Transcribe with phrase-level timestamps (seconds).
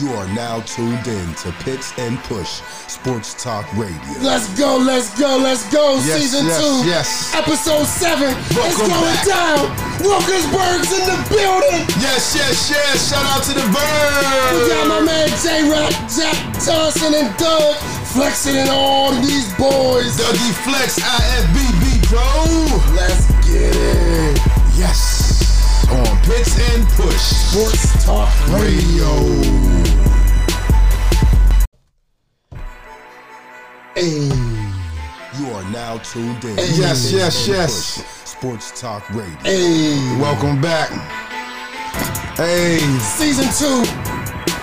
[0.00, 4.00] You are now tuned in to Pitts and Push Sports Talk Radio.
[4.24, 6.00] Let's go, let's go, let's go.
[6.00, 7.34] Yes, Season yes, two, yes.
[7.36, 8.32] episode seven.
[8.32, 9.28] it's going back.
[9.28, 9.68] down.
[10.00, 11.84] Wilkinsburg's in the building.
[12.00, 13.12] Yes, yes, yes.
[13.12, 17.76] Shout out to the We got my man J Rock, Jack Johnson, and Doug
[18.16, 20.16] flexing in all these boys.
[20.16, 22.96] Dougie Flexx IFBB Pro.
[22.96, 24.40] Let's get it.
[24.72, 25.84] Yes.
[25.92, 29.71] On Pitts and Push Sports Talk Radio.
[33.94, 34.28] Hey,
[35.38, 36.56] You are now tuned in.
[36.56, 36.68] Hey.
[36.74, 37.96] Yes, yes, and yes.
[37.98, 39.36] Push Sports Talk Radio.
[39.42, 40.16] hey.
[40.20, 40.88] Welcome back.
[42.36, 43.84] Hey, Season two,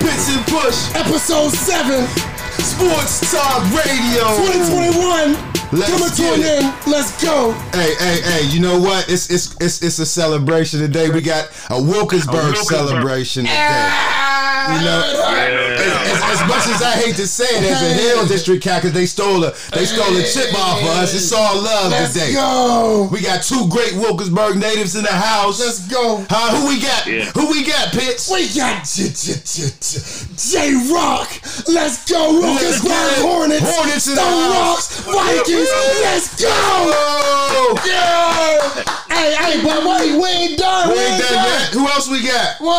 [0.01, 2.07] Pitts and Push episode seven,
[2.63, 4.25] Sports Talk Radio.
[4.49, 5.37] 2021.
[5.71, 6.87] Let's Coming to an end.
[6.87, 7.51] Let's go.
[7.73, 8.45] Hey, hey, hey!
[8.47, 9.07] You know what?
[9.07, 11.09] It's it's it's it's a celebration today.
[11.11, 12.77] We got a Wilkinsburg Wilkinsburg.
[12.89, 14.05] celebration today.
[14.73, 18.25] You know, as, as- as much as I hate to say it, as a Hill
[18.27, 21.13] District cat, because they stole a they stole a chip off of us.
[21.13, 22.33] It's all love Let's today.
[22.33, 23.09] go.
[23.11, 25.59] We got two great Wilkinsburg natives in the house.
[25.59, 26.25] Let's go.
[26.29, 26.55] Huh?
[26.57, 27.05] Who we got?
[27.07, 27.25] Yeah.
[27.35, 27.91] Who we got?
[27.91, 28.29] Pitts.
[28.31, 29.99] We got J J J J
[30.37, 31.29] J Rock.
[31.67, 32.29] Let's go.
[32.39, 33.21] Let's Wilkinsburg.
[33.25, 33.75] Hornets.
[33.75, 34.53] Hornets in the Sto.
[34.53, 34.79] Rox.
[35.05, 35.69] Vikings.
[36.01, 37.75] Let's go.
[37.85, 38.83] Yeah.
[39.09, 40.89] Hey, hey, but wait, we ain't done.
[40.89, 41.73] we ain't done yet.
[41.73, 42.55] Who else we got?
[42.59, 42.71] Whoa,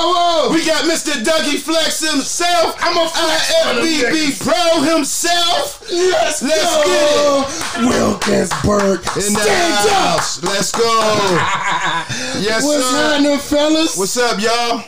[0.48, 0.52] whoa.
[0.54, 1.12] We got Mr.
[1.22, 2.76] Dougie Flexx himself.
[2.82, 5.88] I'm a flex IFBB Pro himself.
[5.90, 7.44] Let's, Let's go.
[7.88, 9.00] Wilkinsburg.
[9.00, 9.92] In the Stand up.
[9.92, 10.42] house.
[10.42, 10.80] Let's go.
[12.40, 13.10] yes, What's sir.
[13.12, 13.96] happening, fellas?
[13.96, 14.82] What's up, y'all?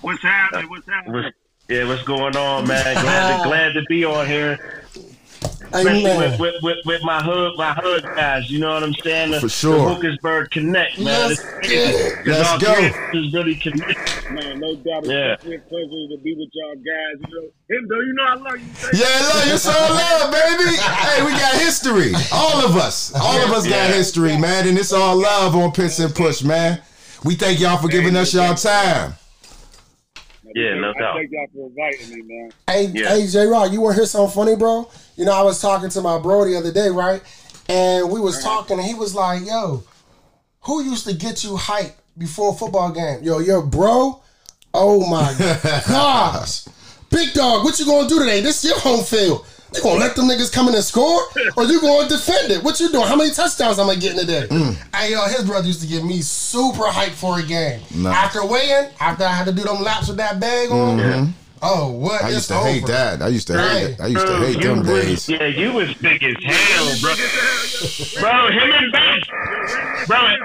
[0.00, 0.70] What's happening?
[0.70, 1.32] What's happening?
[1.68, 2.82] Yeah, what's going on, man?
[3.02, 4.77] Glad to, glad to be on here,
[5.72, 6.30] especially Amen.
[6.32, 8.50] with, with, with, with my hood, my hood guys.
[8.50, 9.30] You know what I'm saying?
[9.32, 9.78] The, For sure.
[9.78, 11.28] The Wilkinsburg Connect, man.
[11.28, 12.26] Let's It's- get it.
[12.26, 12.72] Let's all go.
[13.14, 14.30] is really connected.
[14.32, 15.04] Man, no doubt.
[15.04, 15.32] It's Yeah.
[15.34, 17.28] a pleasure to be with y'all guys.
[17.28, 18.74] You know, him though, you know I love you.
[18.74, 20.76] Say Yeah, love you so love, baby.
[20.76, 22.12] Hey, we got history.
[22.32, 23.12] All of us.
[23.14, 24.66] All of us got history, man.
[24.68, 26.80] And it's all love on Pitts and Push, man.
[27.24, 29.14] We thank y'all for giving us y'all time.
[30.54, 31.16] Yeah, no I doubt.
[31.16, 32.50] thank y'all for inviting me, man.
[32.66, 33.08] Hey, Yeah.
[33.10, 34.88] hey, J Rock, you want to hear something funny, bro?
[35.16, 37.22] You know, I was talking to my bro the other day, right?
[37.68, 39.82] And we was talking, and he was like, "Yo,
[40.62, 43.22] who used to get you hype before a football game?
[43.22, 44.22] Yo, your bro?
[44.72, 45.34] Oh my
[45.88, 46.64] gosh,
[47.10, 48.40] big dog, what you gonna do today?
[48.40, 49.44] This is your home field.
[49.74, 51.20] You gonna let them niggas come in and score,
[51.56, 52.62] or you gonna defend it?
[52.64, 53.06] What you doing?
[53.06, 54.46] How many touchdowns am I getting today?
[54.48, 54.74] Mm.
[54.96, 57.80] Hey, yo, his brother used to get me super hyped for a game.
[57.94, 58.16] Nice.
[58.16, 60.98] After weighing, after I had to do them laps with that bag on.
[60.98, 61.30] Mm-hmm.
[61.60, 62.22] Oh, what?
[62.22, 63.20] I It's used to hate that.
[63.20, 64.00] I used to hate it.
[64.00, 65.28] I used to hate you them was- days.
[65.28, 67.14] Yeah, you was big as hell, bro.
[68.20, 69.28] bro, him and Banks,
[70.06, 70.36] bro,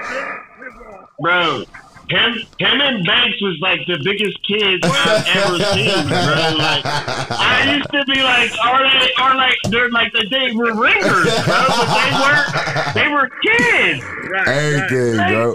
[1.20, 1.64] bro,
[2.08, 6.54] him, him and Banks was like the biggest kids I've ever seen, bro.
[6.58, 11.24] Like, I used to be like, are they, are like, they're like, they were ringers,
[11.44, 12.44] bro, but they were,
[12.94, 14.04] they were kids.
[14.30, 15.54] Right, Everything, Like, bro.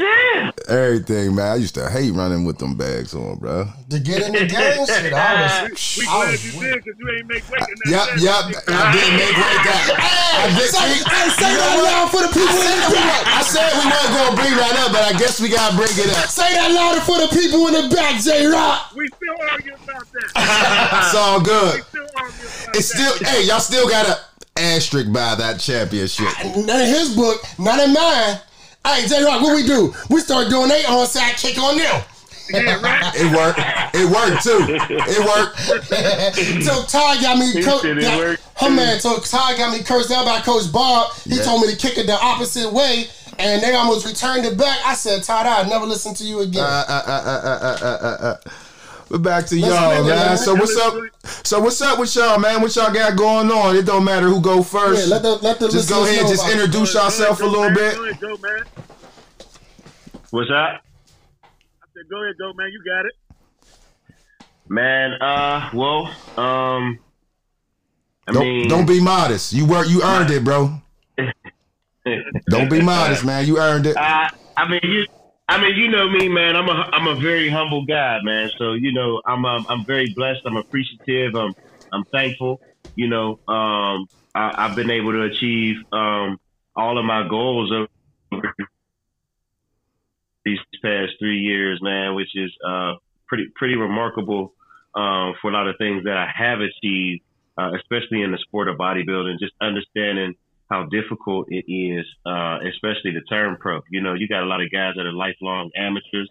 [0.70, 1.52] Everything, man.
[1.52, 3.66] I used to hate running with them bags on, bro.
[3.90, 5.98] To get in the game, shit, I was.
[5.98, 8.22] We I glad was you did because you ain't make weight in that.
[8.22, 8.70] Yup, set.
[8.70, 9.98] I didn't make weight that.
[9.98, 10.70] I did.
[10.70, 11.90] Say, see, hey, say you know that what?
[11.90, 13.22] loud for the people in the back.
[13.26, 16.10] I said we weren't gonna bring that up, but I guess we gotta bring it
[16.14, 16.30] up.
[16.40, 18.92] Say that louder for the people in the back, J Rock.
[18.96, 21.04] We still argue about that.
[21.06, 21.84] It's all good.
[21.84, 23.28] Still argue about It's still, that.
[23.28, 24.18] hey, y'all still got a
[24.60, 26.28] asterisk by that championship.
[26.56, 28.40] None in his book, none in mine.
[28.86, 29.94] Hey, J Rock, what we do?
[30.10, 32.02] We start doing they onside kick on them.
[32.52, 33.14] Yeah, right.
[33.16, 33.60] It worked.
[33.94, 34.58] It worked too.
[34.90, 35.60] It worked.
[36.66, 37.62] so Todd got me.
[37.62, 41.14] Co- it got, worked, her man, so Todd got me cursed out by Coach Bob.
[41.26, 41.44] He Yeah.
[41.44, 43.08] told me to kick it the opposite way,
[43.40, 44.80] and they almost returned it back.
[44.86, 46.64] I said, Todd, I'll never listen to you again.
[46.64, 48.52] Uh, uh, uh, uh, uh, uh, uh, uh.
[49.10, 50.06] But back to Let's y'all, man.
[50.06, 50.38] man.
[50.38, 50.94] So what's up?
[51.24, 52.62] So what's up with y'all, man?
[52.62, 53.76] What y'all got going on?
[53.76, 55.08] It don't matter who go yeah, first.
[55.08, 57.74] let the let the just go ahead, know just introduce yourself a little man.
[57.74, 57.96] bit.
[57.96, 58.64] Go ahead, go, man.
[60.30, 60.82] What's that?
[61.42, 62.70] I said, go ahead, go, man.
[62.72, 63.14] You got it.
[64.68, 66.06] Man, uh, well,
[66.38, 67.00] um,
[68.28, 69.54] I Don't mean, don't be modest.
[69.54, 69.90] You work.
[69.90, 70.80] You earned it, bro.
[72.50, 73.46] Don't be modest, man.
[73.46, 73.98] You earned it.
[73.98, 74.32] I,
[74.70, 75.06] mean, you,
[75.48, 76.56] I mean, you know me, man.
[76.56, 78.50] I'm a, I'm a very humble guy, man.
[78.58, 80.42] So you know, I'm, um, I'm very blessed.
[80.46, 81.36] I'm appreciative.
[81.36, 81.54] I'm,
[81.92, 82.62] I'm thankful.
[82.96, 86.40] You know, um, I, I've been able to achieve um,
[86.76, 87.88] all of my goals over
[90.46, 92.94] these past three years, man, which is uh,
[93.28, 94.54] pretty, pretty remarkable
[94.96, 97.22] um, for a lot of things that I have achieved,
[97.58, 99.40] uh, especially in the sport of bodybuilding.
[99.40, 100.36] Just understanding
[100.70, 103.82] how difficult it is, uh, especially to turn pro.
[103.90, 106.30] You know, you got a lot of guys that are lifelong amateurs.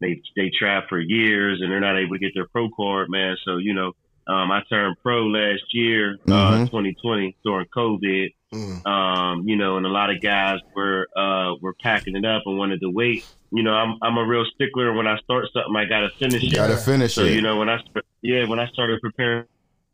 [0.00, 3.36] they they trap for years and they're not able to get their pro card, man.
[3.44, 3.92] So you know,
[4.26, 6.66] um, I turned pro last year, uh, Mhm.
[6.70, 8.34] 2020 during COVID.
[8.52, 8.86] Mm.
[8.86, 12.58] Um, you know, and a lot of guys were uh were packing it up and
[12.58, 13.24] wanted to wait.
[13.52, 14.92] You know, I'm I'm a real stickler.
[14.92, 16.54] When I start something, I gotta finish it.
[16.54, 17.34] Gotta finish So it.
[17.34, 17.78] you know, when I
[18.22, 19.44] yeah, when I started preparing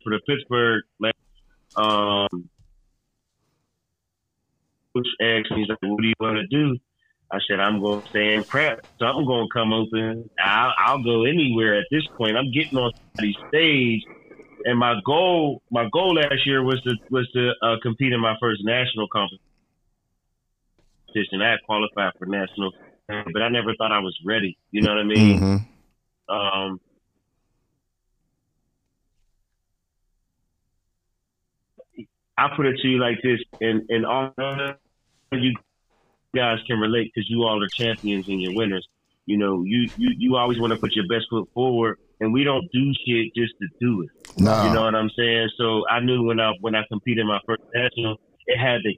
[0.03, 0.83] for the Pittsburgh,
[1.77, 2.49] um,
[4.99, 6.79] coach asked me, he's like, "What do you want to do?"
[7.33, 8.81] I said, "I'm going to stay in prep.
[9.01, 10.31] Something going to come open.
[10.45, 12.37] I'll, I'll go anywhere at this point.
[12.37, 14.03] I'm getting on the stage."
[14.65, 18.37] And my goal, my goal last year was to was to uh, compete in my
[18.41, 19.41] first national competition.
[21.43, 22.73] I had qualified for national,
[23.33, 24.59] but I never thought I was ready.
[24.71, 25.39] You know what I mean?
[25.39, 25.57] hmm
[26.29, 26.81] Um,
[32.39, 34.33] I put it to you like this, and and all
[35.33, 35.55] you
[36.35, 38.87] guys can relate because you all are champions and you're winners.
[39.27, 42.45] You know, you you you always want to put your best foot forward, and we
[42.45, 44.11] don't do shit just to do it.
[44.39, 45.51] You know what I'm saying?
[45.59, 48.17] So I knew when I when I competed in my first national,
[48.47, 48.93] it had to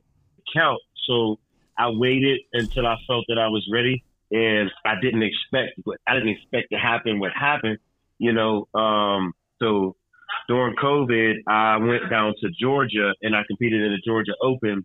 [0.55, 0.81] count.
[1.07, 1.39] So
[1.77, 6.15] I waited until I felt that I was ready, and I didn't expect what I
[6.15, 7.19] didn't expect to happen.
[7.19, 7.79] What happened?
[8.19, 9.97] You know, um, so
[10.49, 14.85] during COVID, I went down to Georgia and I competed in the Georgia Open,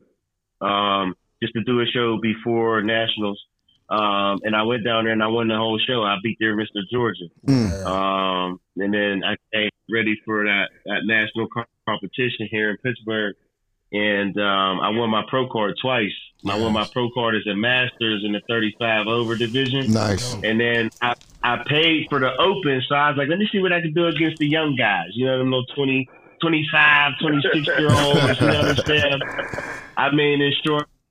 [0.62, 1.16] um,
[1.46, 3.42] just to do a show before nationals.
[3.90, 6.04] Um, and I went down there and I won the whole show.
[6.04, 6.82] I beat their Mr.
[6.92, 7.26] Georgia.
[7.46, 7.86] Mm.
[7.86, 13.36] Um, and then I came ready for that, that national co- competition here in Pittsburgh.
[13.92, 16.12] And um, I won my pro card twice.
[16.48, 19.92] I won my pro card as a Masters in the 35 over division.
[19.92, 20.34] Nice.
[20.44, 21.14] And then I,
[21.44, 22.82] I paid for the open.
[22.90, 25.10] So I was like, let me see what I can do against the young guys.
[25.14, 26.10] You know, them little 20,
[26.42, 28.42] 25, 26 year olds.
[28.42, 29.22] You know what I'm saying?
[29.98, 30.60] I mean, it's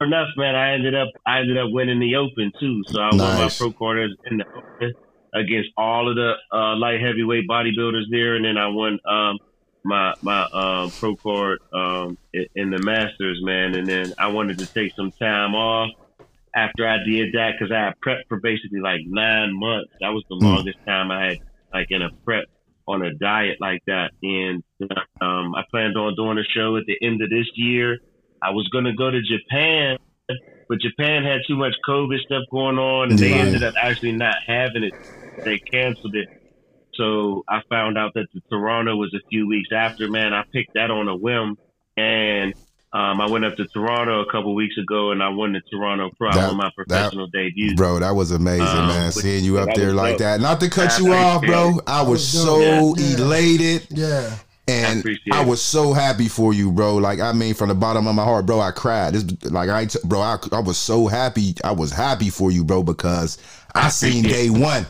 [0.05, 2.83] enough, man, I ended up I ended up winning the open too.
[2.93, 3.99] So I won my pro card
[4.31, 4.95] in the open
[5.35, 9.39] against all of the uh, light heavyweight bodybuilders there, and then I won um,
[9.85, 12.19] my my um, pro card um,
[12.55, 13.75] in the Masters, man.
[13.75, 15.91] And then I wanted to take some time off
[16.57, 19.91] after I did that because I had prepped for basically like nine months.
[20.01, 20.43] That was the Mm.
[20.45, 21.37] longest time I had
[21.73, 22.45] like in a prep
[22.87, 24.11] on a diet like that.
[24.23, 24.63] And
[25.21, 27.99] um, I planned on doing a show at the end of this year.
[28.45, 29.97] I was going to go to Japan,
[30.69, 34.35] but Japan had too much COVID stuff going on, and they ended up actually not
[34.47, 34.93] having it.
[35.45, 36.29] They canceled it.
[36.95, 40.09] So I found out that the Toronto was a few weeks after.
[40.09, 41.57] Man, I picked that on a whim,
[41.97, 42.55] and
[42.93, 46.11] um, I went up to Toronto a couple weeks ago, and I won the Toronto
[46.17, 46.31] Pro.
[46.31, 47.75] I That- won my professional debut.
[47.75, 49.11] Bro, that was amazing, Um, man.
[49.11, 50.19] Seeing you up there like dope.
[50.21, 50.41] that.
[50.41, 51.81] Not to cut I you off, bro.
[51.87, 52.95] I was was so.
[52.97, 53.17] Yeah.
[53.17, 53.87] elated.
[53.91, 54.31] Yeah.
[54.67, 56.97] And appreciate I, was so happy for you, bro.
[56.97, 59.13] Like I mean, from the bottom of my heart, bro, I cried.
[59.15, 61.55] This, like I, bro, I, I was so happy.
[61.63, 63.37] I was happy for you, bro, because
[63.75, 64.87] I seen day one,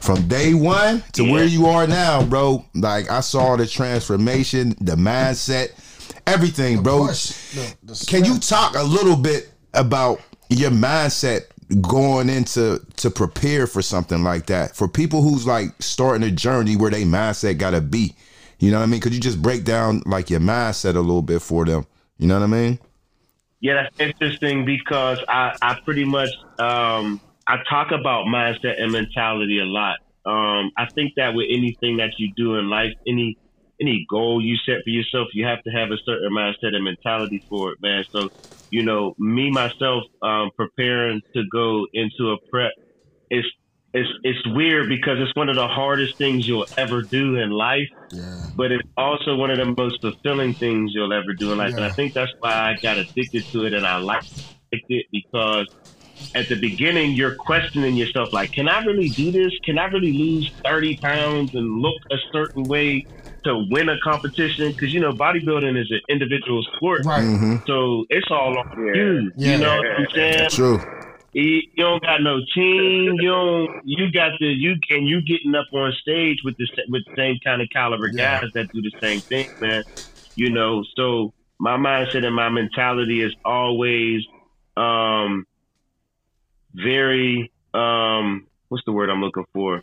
[0.00, 1.32] from day one to Yeah.
[1.32, 2.64] where you are now, bro.
[2.74, 5.72] Like I saw the transformation, the mindset,
[6.26, 7.06] everything, bro.
[7.08, 7.30] Push.
[7.54, 11.42] The- the Can you talk a little bit about your mindset
[11.82, 16.76] going into to prepare for something like that for people who's like starting a journey
[16.76, 18.14] where they mindset gotta be?
[18.58, 19.00] You know what I mean?
[19.00, 21.86] Could you just break down like your mindset a little bit for them?
[22.18, 22.78] You know what I mean?
[23.60, 29.58] Yeah, that's interesting because I, I pretty much um, I talk about mindset and mentality
[29.60, 29.96] a lot.
[30.26, 33.38] Um, I think that with anything that you do in life, any
[33.80, 37.44] any goal you set for yourself, you have to have a certain mindset and mentality
[37.48, 38.04] for it, man.
[38.12, 38.28] So,
[38.70, 42.72] you know, me myself um, preparing to go into a prep,
[43.30, 43.46] it's
[43.94, 47.88] it's it's weird because it's one of the hardest things you'll ever do in life
[48.12, 48.46] Yeah.
[48.54, 51.74] but it's also one of the most fulfilling things you'll ever do in life.
[51.74, 54.32] And I think that's why I got addicted to it and I liked
[54.72, 55.66] it because
[56.34, 59.52] at the beginning you're questioning yourself like, can I really do this?
[59.64, 63.06] Can I really lose 30 pounds and look a certain way
[63.44, 64.72] to win a competition?
[64.72, 67.04] Because, you know, bodybuilding is an individual sport.
[67.04, 67.22] Right.
[67.24, 67.56] Mm-hmm.
[67.66, 69.32] So it's all on you.
[69.36, 69.52] Yeah.
[69.52, 70.48] You know what I'm saying?
[70.50, 70.80] True.
[71.38, 73.14] You you don't got no team.
[73.20, 73.70] You don't.
[73.84, 77.38] You got the you and you getting up on stage with the with the same
[77.44, 78.40] kind of caliber Yeah.
[78.40, 79.84] guys that do the same thing, man.
[80.34, 84.22] You know, so my mindset and my mentality is always
[84.76, 85.46] um
[86.74, 89.82] very um what's the word I'm looking for?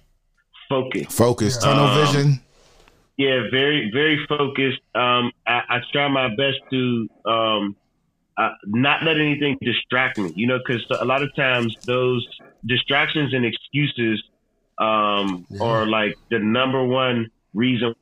[0.67, 1.15] Focus.
[1.15, 2.39] Focus, tunnel Um, vision.
[3.17, 4.81] Yeah, very, very focused.
[4.93, 7.75] Um, I, I try my best to um,
[8.37, 10.31] uh, not let anything distract me.
[10.35, 12.25] You know, because a lot of times those
[12.65, 14.23] distractions and excuses
[14.79, 15.61] um, Yeah.
[15.61, 17.93] are like the number one reason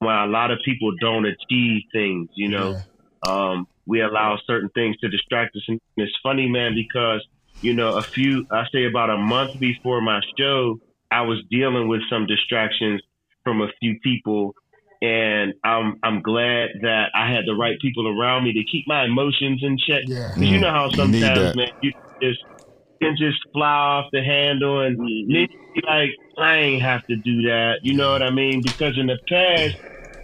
[0.00, 2.28] why a lot of people don't achieve things.
[2.34, 2.80] You know, Yeah.
[3.22, 5.62] um, we allow certain things to distract us.
[5.68, 7.26] And it's funny, man, because,
[7.62, 10.78] you know, a few, I say about a month before my show,
[11.10, 13.00] I was dealing with some distractions
[13.44, 14.54] from a few people,
[15.02, 19.04] and I'm I'm glad that I had the right people around me to keep my
[19.04, 20.02] emotions in check.
[20.04, 20.28] Yeah.
[20.38, 22.40] 'Cause you know how Mm, you sometimes, man, you just
[23.02, 27.42] can just fly off the handle and niggas be like, I ain't have to do
[27.42, 27.80] that.
[27.82, 28.62] You know what I mean?
[28.62, 29.74] Because in the past,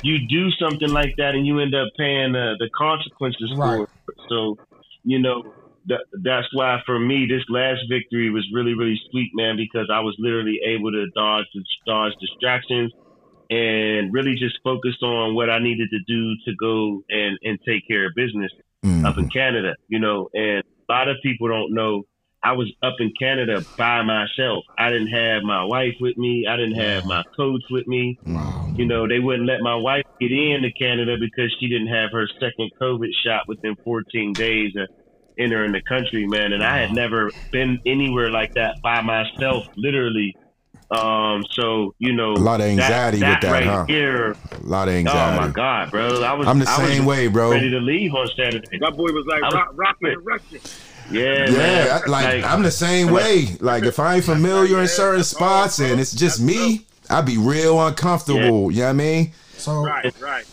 [0.02, 3.62] you do something like that and you end up paying the, the consequences Right.
[3.62, 4.14] for it.
[4.28, 4.58] So,
[5.04, 5.42] you know,
[5.86, 10.00] that, that's why for me, this last victory was really, really sweet, man, because I
[10.00, 11.46] was literally able to dodge,
[11.86, 12.92] dodge distractions
[13.50, 17.86] and really just focused on what I needed to do to go and, and take
[17.88, 18.50] care of business
[18.84, 19.06] Mm.
[19.06, 22.02] up in Canada, you know, and a lot of people don't know
[22.44, 24.64] I was up in Canada by myself.
[24.78, 26.46] I didn't have my wife with me.
[26.46, 28.18] I didn't have my coach with me.
[28.26, 28.70] Wow.
[28.76, 32.28] You know, they wouldn't let my wife get into Canada because she didn't have her
[32.38, 34.88] second COVID shot within 14 days of
[35.38, 36.52] entering the country, man.
[36.52, 40.36] And I had never been anywhere like that by myself, literally.
[40.90, 43.84] Um, so you know, A lot of anxiety that, with that, right huh?
[43.86, 44.36] here.
[44.52, 45.40] A lot of Oh anxiety.
[45.40, 46.22] my god, bro!
[46.22, 47.50] I was I'm the I was same way, bro.
[47.50, 48.78] Ready to leave on Saturday.
[48.78, 50.60] That boy was like I was- rock, rocking and rushing.
[51.10, 52.02] Yeah, Yeah, man.
[52.06, 53.56] I- like, I'm the same way.
[53.60, 57.84] Like if I ain't familiar in certain spots and it's just me, I'd be real
[57.86, 58.70] uncomfortable.
[58.70, 59.32] You know what I mean?
[59.56, 60.44] So Right, right.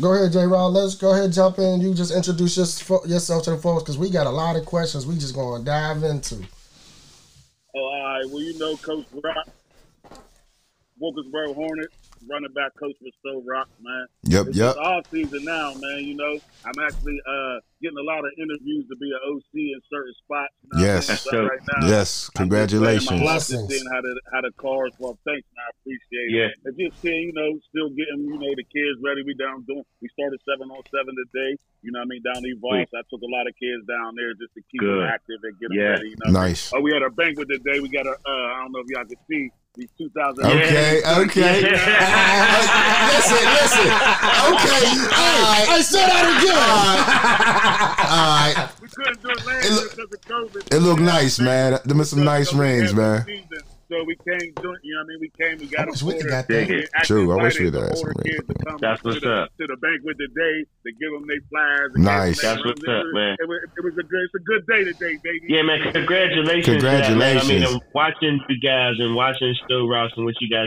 [0.00, 0.44] go ahead, J.
[0.46, 0.72] Rock.
[0.72, 1.80] Let's go ahead, jump in.
[1.80, 5.06] You just introduce your, yourself to the folks because we got a lot of questions.
[5.06, 6.36] We just gonna dive into.
[7.74, 8.24] Oh, all right.
[8.30, 9.46] Well, you know, Coach Rock,
[10.98, 11.94] Wilkinsburg Hornets,
[12.28, 14.06] running back coach was Sto Rox, man.
[14.24, 14.74] Yep, It's yep.
[14.74, 16.00] just off season now, man.
[16.04, 19.80] You know, I'm actually uh, getting a lot of interviews to be an OC in
[19.92, 20.54] certain spots.
[20.64, 21.08] You know Yes.
[21.08, 21.18] mean?
[21.18, 23.06] So right now, Yes, I'm just congratulations.
[23.06, 23.60] playing my bluff Blessings.
[23.60, 25.64] and Seeing how the how the cars well, thanks, man.
[25.64, 26.48] I appreciate Yeah.
[26.48, 26.54] it.
[26.64, 29.20] And just seeing, you know, still getting, you know, the kids ready.
[29.22, 29.84] We down doing.
[30.00, 31.60] We started seven on seven today.
[31.84, 32.88] You know, what I mean, down Evolve.
[32.96, 35.68] I took a lot of kids down there just to keep them active and get
[35.70, 35.94] them Yeah.
[36.00, 36.08] ready.
[36.10, 36.56] You know, what I mean?
[36.56, 36.72] Nice.
[36.74, 37.78] Oh, we had a banquet today.
[37.78, 38.16] We got a.
[38.16, 40.44] Uh, I don't know if y'all can see these 2000.
[40.44, 41.60] Okay, okay.
[43.12, 43.86] listen, listen.
[43.86, 45.66] Okay, all right.
[45.68, 47.56] Hey, say that again.
[48.06, 48.70] All right.
[48.80, 50.74] We couldn't do it last It year look- because of COVID.
[50.74, 51.78] It look You know what nice, man.
[51.84, 53.24] Them are some nice rings, man.
[53.26, 53.48] season,
[53.88, 55.18] So we came, doing, you know what I mean?
[55.20, 56.30] We came, we I got wish a we could order.
[56.30, 56.70] got that.
[56.70, 56.90] it.
[57.04, 59.34] True, I wish invited we'd the had some kids to come That's what's to the,
[59.42, 59.56] up.
[59.60, 61.92] To the banquet today to give them their flyers.
[61.94, 62.42] Nice.
[62.42, 63.36] That's their what's up, man.
[63.38, 65.46] It was, it was a good, it's a good day today, baby.
[65.48, 65.92] Yeah, man.
[65.92, 66.66] Congratulations.
[66.66, 67.36] to that, man.
[67.36, 67.48] I Congratulations.
[67.48, 70.66] mean, I'm watching you guys and watching Sto Rox and what you guys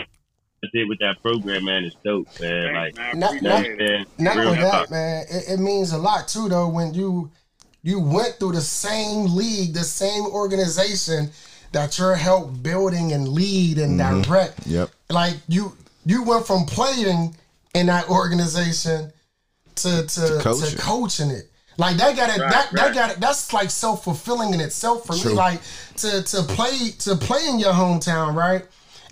[0.73, 2.73] did with that program, man, is dope, man.
[2.73, 3.07] Like, Thanks, man.
[3.07, 6.47] I Not- appreciate not- man, Not only that, man, it, it means a lot too,
[6.47, 7.31] though, when you
[7.81, 11.31] you went through the same league, the same organization
[11.71, 14.21] that you're help building and lead and mm-hmm.
[14.21, 14.65] direct.
[14.67, 14.89] Yep.
[15.09, 17.35] Like you you went from playing
[17.73, 19.11] in that organization
[19.75, 20.79] to to, to, coaching.
[20.79, 21.49] coaching it.
[21.77, 22.41] Like that got it.
[22.41, 23.19] Right, that that got it.
[23.19, 25.31] That's like self fulfilling in itself for True.
[25.31, 25.38] me.
[25.38, 25.61] Like
[25.97, 28.65] to to play to play in your hometown, right?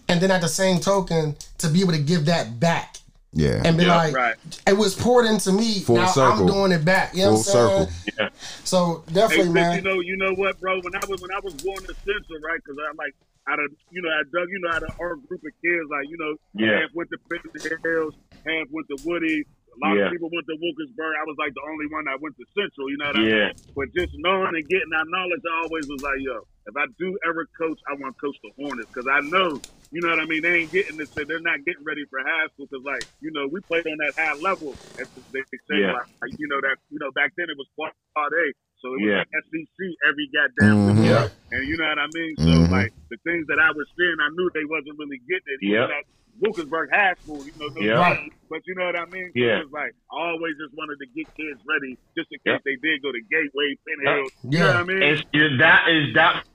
[0.10, 2.98] And then at the same token, to be able to give that back
[3.34, 3.62] Yeah.
[3.66, 4.36] and be Yeah, like, right.
[4.68, 5.80] it was poured into me.
[5.80, 6.42] Full now circle.
[6.42, 7.14] I'm doing it back.
[7.14, 7.90] You know Full what I'm saying?
[8.08, 8.16] circle.
[8.20, 8.30] Yeah.
[8.64, 9.76] So definitely, Sid, man.
[9.76, 10.80] you know, you know what, bro?
[10.82, 12.60] When I was when I was born in Central, right?
[12.64, 13.14] Because I like
[13.48, 16.08] out of you know, I Doug, you know, out of our group of kids, like
[16.10, 16.82] you know, Yeah.
[16.82, 18.16] half went to Benton Hills,
[18.46, 19.44] half went to Woody.
[19.44, 20.06] A lot Yeah.
[20.08, 21.14] of people went to Wilkinsburg.
[21.22, 22.90] I was like the only one that went to Central.
[22.90, 23.46] You know what I Yeah.
[23.54, 23.76] mean?
[23.78, 27.14] But just knowing and getting that knowledge, I always was like, yo, if I do
[27.30, 30.26] ever coach, I want to coach the Hornets because I know, you know what I
[30.28, 30.42] mean.
[30.44, 31.08] They ain't getting this.
[31.16, 34.14] They're not getting ready for high school because, like, you know, we played on that
[34.20, 34.76] high level.
[35.00, 35.94] As they say, Yeah.
[35.96, 38.46] like, you know that, you know, back then it was quad A,
[38.82, 39.20] so it was Yeah.
[39.24, 39.78] like SEC
[40.10, 40.96] every goddamn Mhm.
[41.00, 41.10] week.
[41.14, 41.28] Yeah.
[41.54, 42.34] And you know what I mean.
[42.38, 42.72] So Mhm.
[42.72, 45.60] like the things that I was seeing, I knew they wasn't really getting it.
[45.64, 45.98] Even Yeah.
[45.98, 46.06] at
[46.42, 47.94] Wilkinsburg High School, you know, no Yeah.
[48.14, 48.30] doubt.
[48.50, 49.30] but you know what I mean.
[49.36, 49.60] Yeah.
[49.60, 52.54] It was like I always just wanted to get kids ready, just in Yeah.
[52.58, 54.16] case they did go to Gateway, Penn Yeah.
[54.16, 54.60] You Yeah.
[54.60, 55.04] know what I mean?
[55.04, 56.46] It's, that is that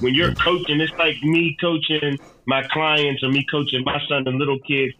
[0.00, 4.38] when you're coaching, it's like me coaching my clients or me coaching my son and
[4.38, 4.94] little kids.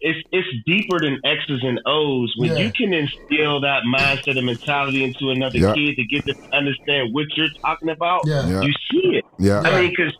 [0.00, 2.34] It's it's deeper than X's and O's.
[2.36, 2.58] When Yeah.
[2.64, 5.72] you can instill that mindset and mentality into another Yeah.
[5.74, 8.46] kid to get them to understand what you're talking about, Yeah.
[8.46, 8.60] Yeah.
[8.60, 9.24] you see it.
[9.38, 9.60] Yeah.
[9.64, 10.12] I mean, because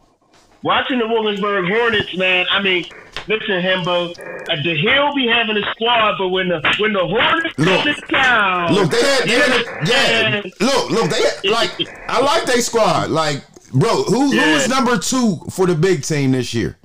[0.63, 2.47] watching the Wilkinsburg Hornets, man.
[2.51, 2.87] I mean,
[3.29, 7.55] listen, Hembo, uh, the Hill be having a squad, but when the when the Hornets
[7.59, 7.85] Look.
[7.85, 10.51] come to town, Look, they had, they had a, yeah.
[10.61, 11.71] Look, look, they had, like
[12.09, 13.11] I like they squad.
[13.11, 13.43] Like,
[13.79, 16.79] bro, who who was number two for the big team this year?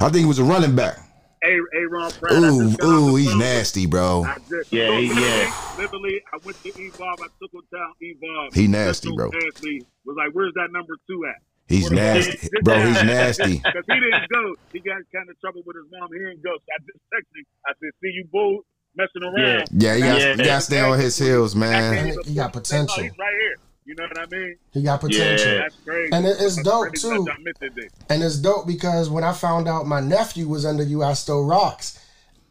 [0.00, 0.96] I think he was a running back.
[1.42, 2.32] A Aaron Pratt.
[2.34, 3.38] Ooh, just got off ooh, he's phone.
[3.38, 4.26] nasty, bro.
[4.50, 5.74] Just, Yeah, so he- yeah.
[5.78, 7.20] Literally, I went to Evolve.
[7.20, 8.54] I took him down Evolve.
[8.54, 9.38] He nasty, Central bro.
[9.48, 12.78] asked me, was like, "Where's that number two at?" He's nasty, bro.
[12.86, 13.56] He's nasty.
[13.64, 14.54] Because he didn't go.
[14.72, 16.08] He got kind of trouble with his mom.
[16.12, 16.50] He didn't go.
[16.50, 17.44] So I just texted him.
[17.66, 18.64] I said, see you both
[18.96, 19.68] messing around.
[19.70, 20.34] Yeah, he got, Yeah.
[20.34, 22.18] he got to stay on his heels, man.
[22.26, 23.02] He got put- that's all, potential.
[23.04, 23.56] He's right here.
[23.90, 24.56] You know what I mean?
[24.72, 25.48] He got potential.
[25.48, 25.58] Yeah.
[25.62, 26.12] That's crazy.
[26.12, 27.24] And it- it's That's dope, crazy too.
[27.24, 27.88] that I missed it there.
[28.08, 31.42] And it's dope because when I found out my nephew was under you, I Sto
[31.42, 31.98] Rox.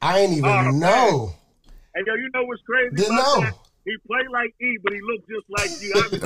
[0.01, 0.79] I ain't even Oh, man.
[0.79, 1.33] know.
[1.95, 2.93] Hey, yo, you know what's crazy?
[2.93, 3.39] Didn't know.
[3.39, 3.53] that?
[3.89, 5.89] He played like E, but he looked just like you.
[5.97, 6.21] I was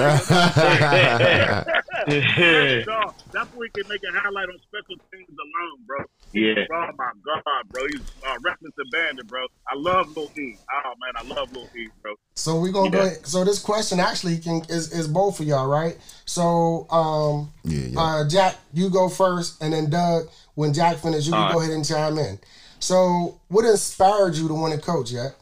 [2.83, 3.15] dog.
[3.31, 6.03] That boy can make a highlight on special teams alone, bro.
[6.33, 6.67] yeah.
[6.73, 7.83] Oh my God, bro.
[7.87, 9.39] He's uh, reckless abandon, bro.
[9.71, 10.57] I love Lil E.
[10.75, 12.15] Oh man, I love Lil E, bro.
[12.35, 12.99] So we gonna go.
[12.99, 13.25] Ahead.
[13.25, 15.97] So this question actually can is is both of y'all, right?
[16.25, 17.99] So um, Yeah, yeah.
[18.01, 20.27] uh, Jack, you go first, and then Doug.
[20.55, 22.39] When Jack finishes, you can All go ahead and chime in.
[22.79, 25.35] So, what inspired you to want to coach, Jack?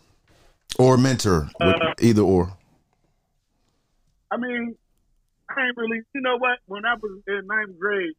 [0.80, 2.54] Or mentor, with Uh, either or.
[4.32, 4.76] I mean,
[5.50, 6.02] I ain't really.
[6.16, 6.60] You know what?
[6.68, 8.16] When I was in ninth grade,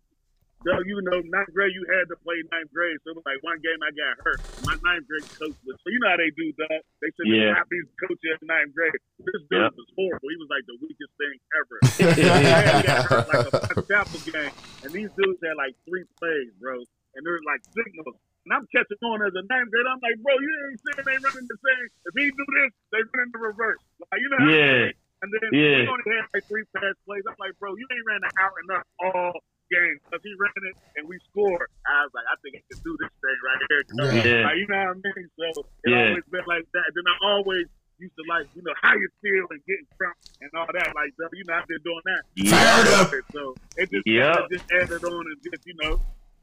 [0.65, 2.99] though, you know, ninth grade you had to play ninth grade.
[3.03, 4.39] So it was like one game I got hurt.
[4.69, 5.75] My ninth grade coach was.
[5.81, 6.81] So you know how they do that.
[7.01, 7.57] They said Yeah.
[7.57, 7.65] yeah.
[7.73, 8.93] these coaches in ninth grade.
[9.25, 9.73] This dude Yeah.
[9.73, 10.29] was horrible.
[10.29, 11.77] He was like the weakest thing ever.
[11.83, 14.53] My dad got hurt like a West Chapel game,
[14.85, 16.77] and these dudes had like three plays, bro,
[17.17, 18.21] and they're like signals.
[18.43, 19.87] And I'm catching on as a ninth grader.
[19.87, 21.87] I'm like, bro, you ain't saying they running the same.
[22.11, 23.79] If he do this, they run in the reverse.
[24.03, 24.91] Like, you know how Yeah.
[25.23, 25.87] and then Yeah.
[25.87, 27.23] we only had like three pass plays.
[27.31, 29.39] I'm like, bro, you ain't ran the out enough all
[29.71, 31.71] game because he ran it and we scored.
[31.87, 33.83] I was like, I think I can do this thing right here.
[33.95, 34.11] Yeah.
[34.27, 34.43] Yeah.
[34.51, 35.27] Like, you know what I mean?
[35.39, 35.47] So
[35.87, 36.03] it Yeah.
[36.11, 36.87] always been like that.
[36.99, 37.67] Then I always
[38.03, 40.91] used to like, you know, how you feel and getting drunk and all that.
[40.99, 42.23] Like, so, you know, I've been doing that.
[42.35, 42.59] Yeah.
[42.59, 43.11] Fired up.
[43.31, 44.35] So it just, Yeah.
[44.35, 46.03] kinda just added on and just, you know.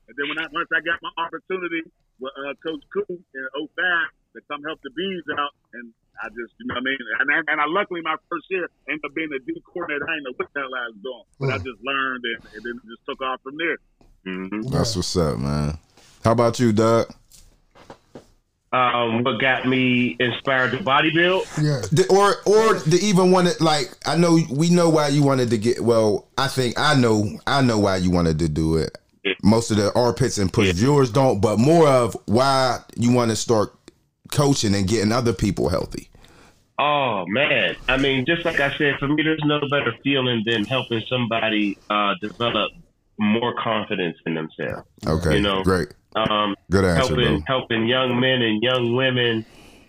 [0.09, 1.85] And then when I once I got my opportunity
[2.17, 3.69] with uh, Coach Cool in 05
[4.33, 6.97] to come help the bees out, and I just, you know what I mean?
[7.21, 10.09] And I, and I luckily my first year ended up being a D coordinator.
[10.09, 11.65] I didn't know what the hell I was doing, but I Mm.
[11.69, 13.77] just learned and, and then just took off from there.
[14.25, 14.71] Mhm.
[14.73, 15.77] That's what's up, man.
[16.25, 17.05] How about you, Doug?
[18.71, 21.41] Um, what got me inspired to bodybuild?
[21.61, 25.49] Yeah, The- or or the even wanted like I know we know why you wanted
[25.51, 28.95] to get well I think I know I know why you wanted to do it.
[29.23, 29.33] Yeah.
[29.43, 33.31] Most of the our Pitts and push viewers don't, but more of why you want
[33.31, 33.73] to start
[34.31, 36.09] coaching and getting other people healthy.
[36.77, 40.63] Oh man, I mean, just like I said, for me, there's no better feeling than
[40.65, 42.71] helping somebody uh, develop
[43.17, 44.87] more confidence in themselves.
[45.05, 47.23] Okay, You know, great, Um, good answer, bro.
[47.25, 49.45] helping helping young men and young women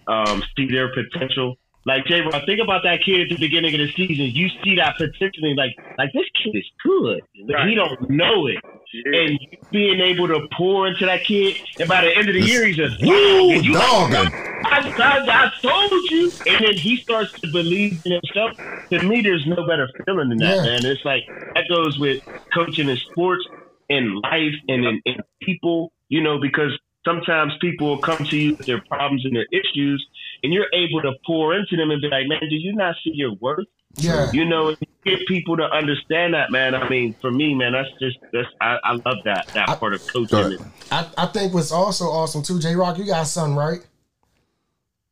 [0.08, 1.56] um, see their potential.
[1.86, 2.20] Like J.
[2.20, 4.26] Rock, think about that kid at the beginning of the season.
[4.26, 8.58] You see that potential, like like this kid is good, but he don't know it.
[8.92, 9.20] Yeah.
[9.20, 12.42] And you being able to pour into that kid, and by the end of the
[12.42, 14.32] year, he's just wow, Woo, did you dogging.
[14.62, 16.30] I, I, I told you.
[16.46, 18.56] And then he starts to believe in himself.
[18.90, 20.62] To me, there's no better feeling than that, Yeah.
[20.64, 20.84] man.
[20.86, 21.22] It's like
[21.54, 23.44] that goes with coaching in sports,
[23.88, 28.54] in life, and in, in people, you know, because sometimes people will come to you
[28.56, 30.06] with their problems and their issues,
[30.42, 33.12] and you're able to pour into them and be like, man, do you not see
[33.14, 33.66] your worth?
[33.96, 34.30] yeah.
[34.32, 36.74] You know, get people to understand that, man.
[36.76, 39.94] I mean, for me, man, that's just, that's, I, I love that, that I- part
[39.94, 40.58] of coaching.
[40.92, 43.80] I, I think what's also awesome too, J Rock, you got a son, right?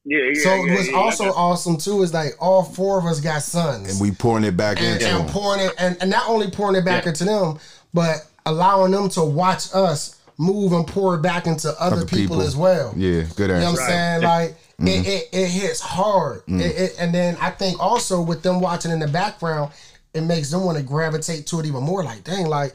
[0.05, 0.43] yeah, yeah.
[0.43, 1.31] so yeah, what's yeah, also yeah.
[1.33, 3.91] awesome too is like all four of us got sons.
[3.93, 5.33] And we pouring it back and, into and them.
[5.35, 7.11] pouring it and, and not only pouring it back Yeah.
[7.11, 7.59] into them,
[7.93, 12.37] but allowing them to watch us move and pour it back into other, Other people,
[12.37, 12.43] people.
[12.43, 12.95] as well.
[12.97, 13.71] Yeah, good You know answer.
[13.73, 14.23] what I'm saying?
[14.23, 16.47] Like it, it, it hits hard.
[16.47, 16.61] Mm.
[16.61, 19.73] It, it, and then I think also with them watching in the background,
[20.15, 22.05] it makes them want to gravitate to it even more.
[22.05, 22.75] Like, dang, like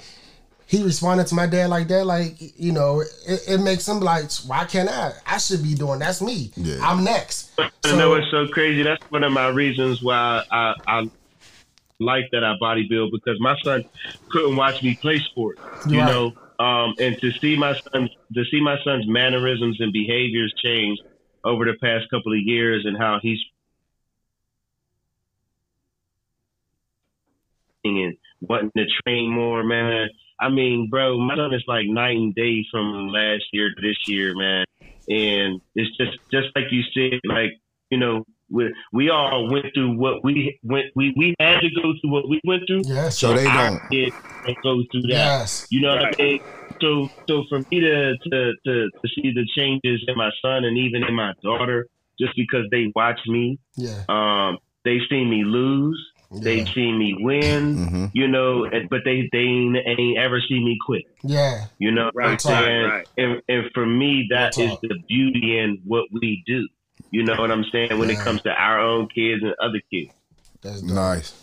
[0.65, 2.05] he responded to my dad like that.
[2.05, 5.13] Like, you know, it, it makes them like, why can't I?
[5.25, 5.99] I should be doing.
[5.99, 6.51] That's me.
[6.55, 6.77] Yeah.
[6.81, 7.51] I'm next.
[7.57, 8.83] I know it's so crazy.
[8.83, 11.11] That's one of my reasons why I, I
[11.99, 13.83] like that I bodybuild because my son
[14.29, 15.57] couldn't watch me play sport.
[15.87, 16.07] You Right.
[16.07, 20.99] know, um, and to see my son to see my son's mannerisms and behaviors change
[21.43, 23.39] over the past couple of years and how he's
[27.83, 30.07] and wanting to train more, man.
[30.39, 33.97] I mean, bro, my son is like night and day from last year to this
[34.07, 34.65] year, man.
[35.09, 37.51] And it's just just like you said, like
[37.89, 40.87] you know, we we all went through what we went.
[40.95, 42.81] We we had to go through what we went through.
[42.85, 43.19] Yes.
[43.19, 43.81] So they don't.
[43.91, 45.09] kids don't go through that.
[45.09, 45.67] Yes.
[45.69, 46.01] You know Right.
[46.17, 46.39] what I mean?
[46.83, 50.77] So so for me to, to to to see the changes in my son and
[50.77, 51.87] even in my daughter,
[52.19, 54.03] just because they watch me, Yeah.
[54.09, 55.99] um, they've seen me lose,
[56.31, 60.77] they've seen me win, hmm you know, but they they ain't, ain't ever seen me
[60.85, 61.03] quit.
[61.23, 61.67] Yeah.
[61.79, 62.81] You know what I'm Right, saying?
[62.83, 63.07] right, right.
[63.17, 64.81] And and for me, that Real is talk.
[64.83, 66.67] the beauty in what we do.
[67.11, 67.97] You know what I'm saying?
[67.97, 70.11] When it comes to our own kids and other kids.
[70.61, 70.95] That's dope.
[70.95, 71.33] Nice.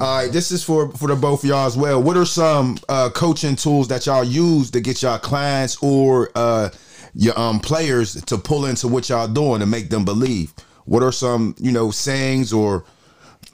[0.00, 2.02] All right, this is for for the both of y'all as well.
[2.02, 6.70] What are some uh, coaching tools that y'all use to get y'all clients or uh,
[7.14, 10.52] your um players to pull into what y'all doing to make them believe?
[10.84, 12.84] What are some you know sayings or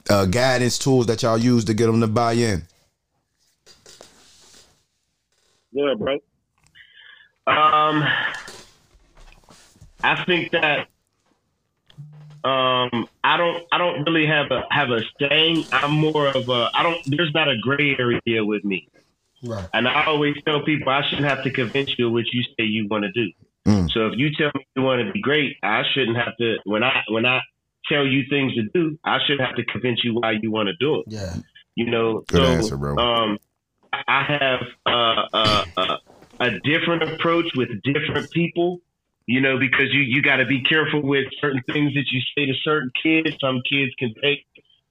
[0.09, 2.63] uh, guidance tools that y'all use to get them to buy in?
[5.71, 6.13] Yeah, bro.
[7.47, 8.03] Um,
[10.03, 10.87] I think that
[12.45, 15.65] um, I don't I don't really have a have a saying.
[15.71, 16.99] I'm more of a I don't.
[17.05, 18.87] There's not a gray area with me,
[19.43, 19.67] Right.
[19.73, 22.63] and I always tell people I shouldn't have to convince you of what you say
[22.65, 23.31] you want to do.
[23.67, 23.89] Mm.
[23.91, 26.57] So if you tell me you want to be great, I shouldn't have to.
[26.65, 27.41] When I when I
[27.89, 30.75] tell you things to do, I shouldn't have to convince you why you want to
[30.79, 31.05] do it.
[31.07, 31.35] Yeah.
[31.75, 32.95] You know, Good so answer, bro.
[32.97, 33.37] um,
[34.07, 35.97] I have uh, uh, uh,
[36.39, 38.79] a different approach with different people.
[39.27, 42.45] You know, because you you got to be careful with certain things that you say
[42.45, 43.35] to certain kids.
[43.41, 44.45] Some kids can take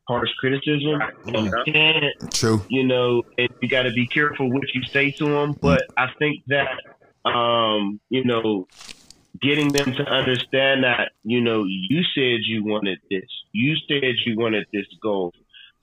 [0.09, 1.01] harsh criticism.
[1.25, 2.33] Some can't.
[2.33, 2.62] True.
[2.68, 5.57] You know, and you got to be careful what you say to them.
[5.61, 6.66] But I think that
[7.25, 8.66] um, you know,
[9.40, 14.37] getting them to understand that you know you said you wanted this, you said you
[14.37, 15.33] wanted this goal.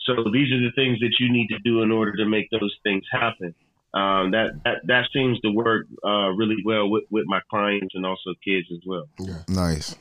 [0.05, 2.75] So these are the things that you need to do in order to make those
[2.83, 3.53] things happen.
[3.93, 8.05] Um, that, that that seems to work uh, really well with, with my clients and
[8.05, 9.09] also kids as well.
[9.49, 9.95] Nice.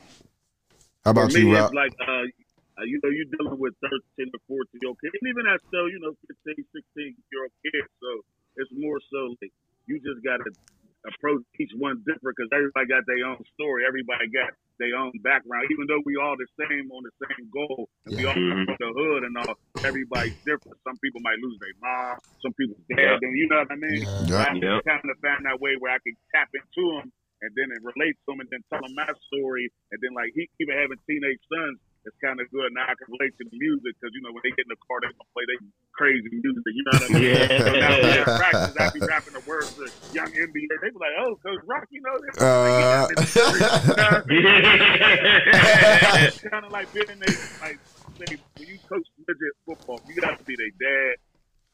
[1.03, 1.73] How about For me, you, Rob?
[1.73, 2.23] like, uh,
[2.79, 5.59] uh, you know, you're dealing with 13 to 14 year old kids, and even at
[5.67, 7.89] still, you know, 15, 16 year old kids.
[7.99, 8.09] So
[8.57, 9.51] it's more so like
[9.87, 10.51] you just got to
[11.07, 13.83] approach each one different because everybody got their own story.
[13.87, 15.65] Everybody got their own background.
[15.71, 18.77] Even though we all the same on the same goal, and we all come from
[18.77, 20.77] the hood and all, everybody's different.
[20.85, 24.03] Some people might lose their mom, some people dead, and you know what I mean?
[24.29, 24.53] Yeah.
[24.57, 24.77] Yeah.
[24.77, 27.11] I kind of found that way where I can tap into them
[27.41, 29.69] and then it relates to them and then tell them my story.
[29.89, 32.73] And then, like, he even having teenage sons, it's kind of good.
[32.73, 34.81] Now I can relate to the music because, you know, when they get in the
[34.81, 35.57] car, they gonna play they
[35.93, 36.71] crazy music.
[36.73, 37.23] You know what I mean?
[37.29, 37.61] Yeah.
[37.61, 40.73] So now when in practice, I be rapping the words to young NBA.
[40.81, 42.41] They be like, oh, Coach Rock, you know this?
[42.41, 43.07] Uh,
[46.25, 47.77] it's kind of like being they, like,
[48.17, 51.17] say, when you coach midget football, you got to be their dad.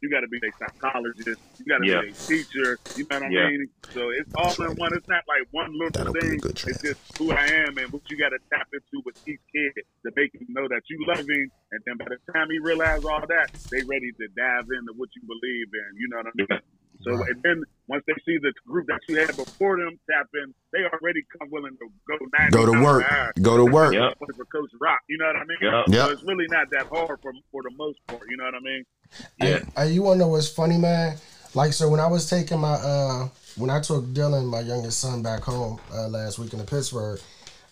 [0.02, 1.42] You got to be a psychologist.
[1.58, 2.02] You got to Yeah.
[2.06, 2.78] be a teacher.
[2.96, 3.48] You know what I Yeah.
[3.50, 3.68] mean?
[3.94, 4.94] So it's all in one.
[4.94, 6.38] It's not like one little That'll thing.
[6.44, 9.74] It's just who I am and what you got to tap into with each kid
[10.06, 11.50] to make him know that you love him.
[11.74, 15.10] And then by the time he realize all that, they ready to dive into what
[15.18, 15.90] you believe in.
[15.98, 16.62] You know what I mean?
[17.02, 17.30] So Right.
[17.34, 20.80] and then once they see the group that you had before them tap in, they
[20.86, 23.06] already come willing to go 90 Go to work.
[23.10, 23.32] an.
[23.42, 23.94] Go to work.
[23.94, 24.18] Yep.
[24.36, 25.58] For Coach Rock, you know what I mean?
[25.62, 25.86] Yep.
[25.88, 26.06] Yep.
[26.06, 28.24] So it's really not that hard for for the most part.
[28.30, 28.84] You know what I mean?
[29.40, 29.60] Yeah.
[29.60, 31.18] Hey, hey, you wanna know what's funny, man?
[31.54, 35.24] Like, so when I was taking my uh, when I took Dylan, my youngest son,
[35.24, 37.20] back home uh, last week in Pittsburgh,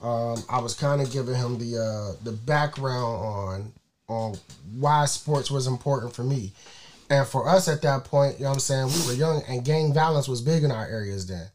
[0.01, 3.73] um, I was kind of giving him the uh, the background on
[4.07, 4.35] on
[4.79, 6.53] why sports was important for me.
[7.09, 9.63] And for us at that point, you know what I'm saying, we were young and
[9.63, 11.47] gang violence was big in our areas then.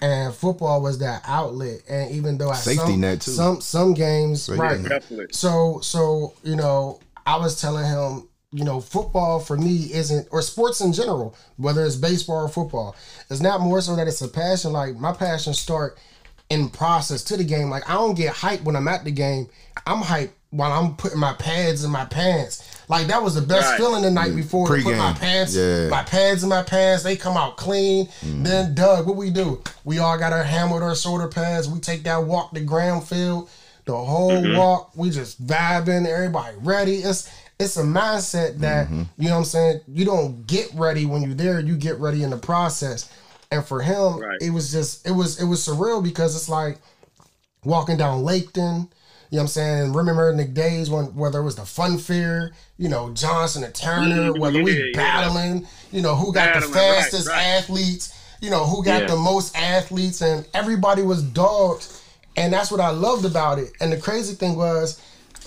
[0.00, 1.80] And football was that outlet.
[1.88, 3.30] And even though at Safety some, net, too.
[3.30, 4.80] some some games, Safety right?
[4.80, 4.90] net.
[4.90, 5.26] Definitely.
[5.32, 10.42] So so you know, I was telling him, you know, football for me isn't or
[10.42, 12.94] sports in general, whether it's baseball or football,
[13.30, 14.72] it's not more so that it's a passion.
[14.72, 15.98] Like my passion start
[16.50, 17.70] in process to the game.
[17.70, 19.48] Like I don't get hyped when I'm at the game.
[19.86, 22.62] I'm hyped while I'm putting my pads in my pants.
[22.88, 23.78] Like that was the best Right.
[23.78, 24.68] feeling the night before.
[24.68, 25.88] to put my pants, Yeah.
[25.88, 27.02] my pads in my pants.
[27.02, 28.06] They come out clean.
[28.24, 28.44] Mm.
[28.44, 29.62] Then Doug, what we do?
[29.84, 31.68] We all got our hammer with our shoulder pads.
[31.68, 33.48] We take that walk to ground field.
[33.86, 34.56] The whole mm-hmm.
[34.56, 36.06] walk, we just vibing.
[36.06, 36.96] Everybody ready.
[36.96, 39.02] It's it's a mindset that mm-hmm.
[39.16, 39.80] you know what I'm saying.
[39.88, 41.60] You don't get ready when you're there.
[41.60, 43.10] You get ready in the process.
[43.50, 44.38] And for him, Right.
[44.42, 46.78] it was just it was it was surreal because it's like
[47.64, 48.88] walking down Laketon.
[49.32, 49.92] You know what I'm saying?
[49.94, 54.30] Remembering the days when whether it was the fun fair, you know, Johnson and Turner,
[54.34, 54.92] Mm, whether yeah, we yeah.
[54.94, 57.42] battling, you know, who got the Battling, right, fastest right.
[57.42, 59.06] athletes, you know, who got Yeah.
[59.08, 61.86] the most athletes, and everybody was dogged.
[62.36, 63.72] And that's what I loved about it.
[63.80, 65.00] And the crazy thing was,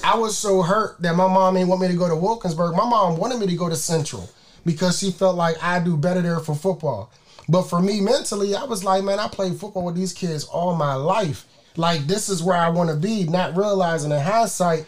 [0.04, 2.76] I was so hurt that my mom didn't want me to go to Wilkinsburg.
[2.76, 4.28] My mom wanted me to go to Central
[4.66, 7.12] because she felt like I do better there for football.
[7.48, 10.74] But for me mentally, I was like, man, I played football with these kids all
[10.76, 11.46] my life.
[11.78, 13.26] Like this is where I want to be.
[13.26, 14.86] Not realizing in hindsight,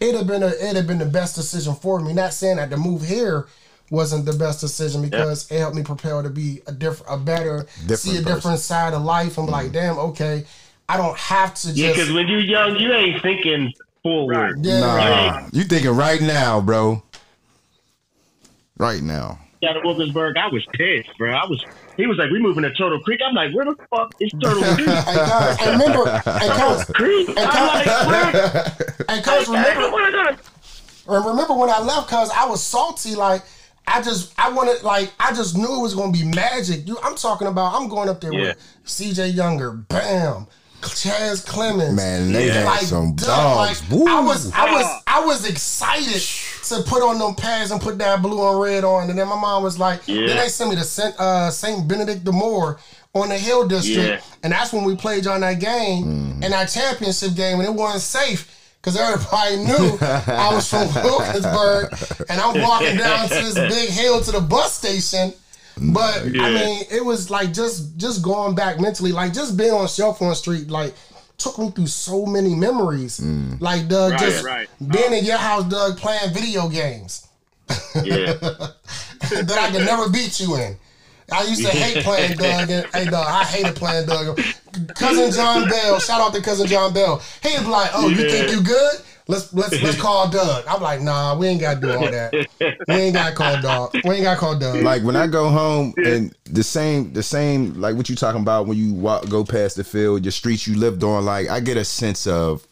[0.00, 2.12] it'd have been a it'd have been the best decision for me.
[2.12, 3.46] Not saying that the move here
[3.90, 7.66] wasn't the best decision because it helped me prepare to be a different, a better,
[7.86, 8.34] Different see a person.
[8.34, 9.38] different side of life.
[9.38, 9.74] I'm like, mm-hmm.
[9.74, 10.44] damn, okay,
[10.88, 14.64] I don't have to Yeah, just because when you're young, you ain't thinking forward.
[14.64, 14.80] yeah.
[14.80, 17.02] Nah, you thinking right now, bro.
[18.78, 19.38] Right now.
[19.66, 21.32] Out of Wilkinsburg, I was pissed, bro.
[21.32, 21.64] I was.
[21.96, 24.62] He was like, "We moving to Turtle Creek." I'm like, "Where the fuck is Turtle
[24.74, 27.28] Creek?" And, guys, and remember, and coach, Creek.
[27.36, 28.76] I'm like, "Where?"
[29.08, 30.38] and coach, Remember, remember, I got?
[31.06, 33.14] And remember when I left, cause I was salty.
[33.14, 33.42] Like
[33.86, 36.86] I just, I wanted, like I just knew it was gonna be magic.
[36.88, 37.74] You, I'm talking about.
[37.74, 38.40] I'm going up there Yeah.
[38.48, 39.28] with C.J.
[39.28, 40.46] Younger, Bam,
[40.84, 41.94] Chaz Clemens.
[41.96, 42.52] Man, they Yeah.
[42.54, 43.82] had like some duh, dogs.
[43.90, 46.22] like, I was, I was, I was excited
[46.68, 49.10] to put on them pads and put that blue and red on.
[49.10, 50.26] And then my mom was like, Yeah.
[50.26, 52.78] then they sent me to Saint, uh, Saint Benedict the Moor
[53.14, 54.20] on the Hill District, Yeah.
[54.42, 58.02] and that's when we played on that game in that championship game, and it wasn't
[58.02, 58.50] safe.
[58.82, 61.94] Cause everybody knew I was from Wilkinsburg,
[62.28, 65.32] and I'm walking down to this big hill to the bus station.
[65.76, 69.88] But I mean, it was like just just going back mentally, like just being on
[69.88, 70.94] Shelford Street, like
[71.36, 73.18] took me through so many memories.
[73.18, 73.60] Mm.
[73.60, 74.68] Like Doug, Right, just right.
[74.88, 77.26] being in your house, Doug, playing video games
[77.96, 78.34] Yeah.
[79.30, 80.76] that I could never beat you in.
[81.32, 82.70] I used to hate playing Doug.
[82.70, 84.38] And, hey, Doug, I hated playing Doug.
[84.94, 87.20] Cousin John Bell, shout out to cousin John Bell.
[87.42, 88.94] He'd be like, "Oh, you think you good?
[89.26, 92.32] Let's let's let's call Doug." I'm like, "Nah, we ain't gotta do all that.
[92.88, 93.94] We ain't gotta call Doug.
[94.04, 97.74] We ain't gotta call Doug." like when I go home and the same the same
[97.80, 100.76] like what you talking about when you walk go past the field, your streets you
[100.76, 102.66] lived on, like I get a sense of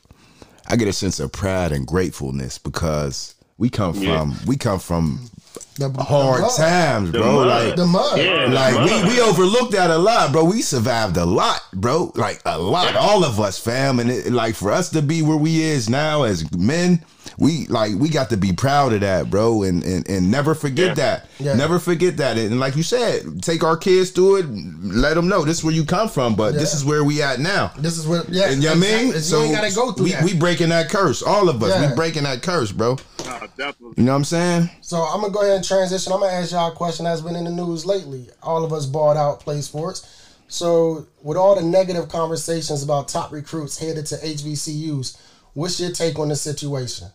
[0.69, 4.31] I get a sense of pride and gratefulness because we come from Yeah.
[4.47, 5.31] we come from
[5.77, 6.57] the, the hard mud.
[6.57, 7.33] times, bro.
[7.37, 7.47] mud.
[7.49, 8.19] Like The mud.
[8.19, 8.47] Yeah.
[8.47, 9.05] like mud.
[9.07, 10.45] we, we overlooked that a lot, bro.
[10.45, 12.13] We survived a lot, bro.
[12.15, 13.99] Like a lot, all of us, fam.
[13.99, 17.05] And it, like for us to be where we is now as men,
[17.39, 20.89] we like we got to be proud of that, bro, and and, and never forget
[20.89, 20.95] Yeah.
[20.95, 21.29] that.
[21.39, 21.55] Yeah.
[21.55, 22.39] Never forget that.
[22.39, 24.47] And like you said, take our kids through it.
[24.83, 27.41] Let them know this is where you come from, but this is where we at
[27.41, 27.73] now.
[27.79, 28.51] This is what, yeah.
[28.51, 29.09] And you know what I mean?
[29.15, 29.39] exactly.
[29.49, 30.25] you ain't gotta go through we, that.
[30.25, 31.23] we breaking that curse.
[31.23, 31.89] All of us, Yeah.
[31.91, 32.97] we breaking that curse, bro.
[33.25, 33.95] No, definitely.
[33.97, 34.71] You know what I'm saying?
[34.81, 36.13] So I'm gonna go ahead and transition.
[36.13, 38.29] I'm gonna ask y'all a question that's been in the news lately.
[38.43, 40.07] All of us bought out play sports.
[40.49, 45.17] So with all the negative conversations about top recruits headed to HBCUs,
[45.55, 47.09] what's your take on the situation?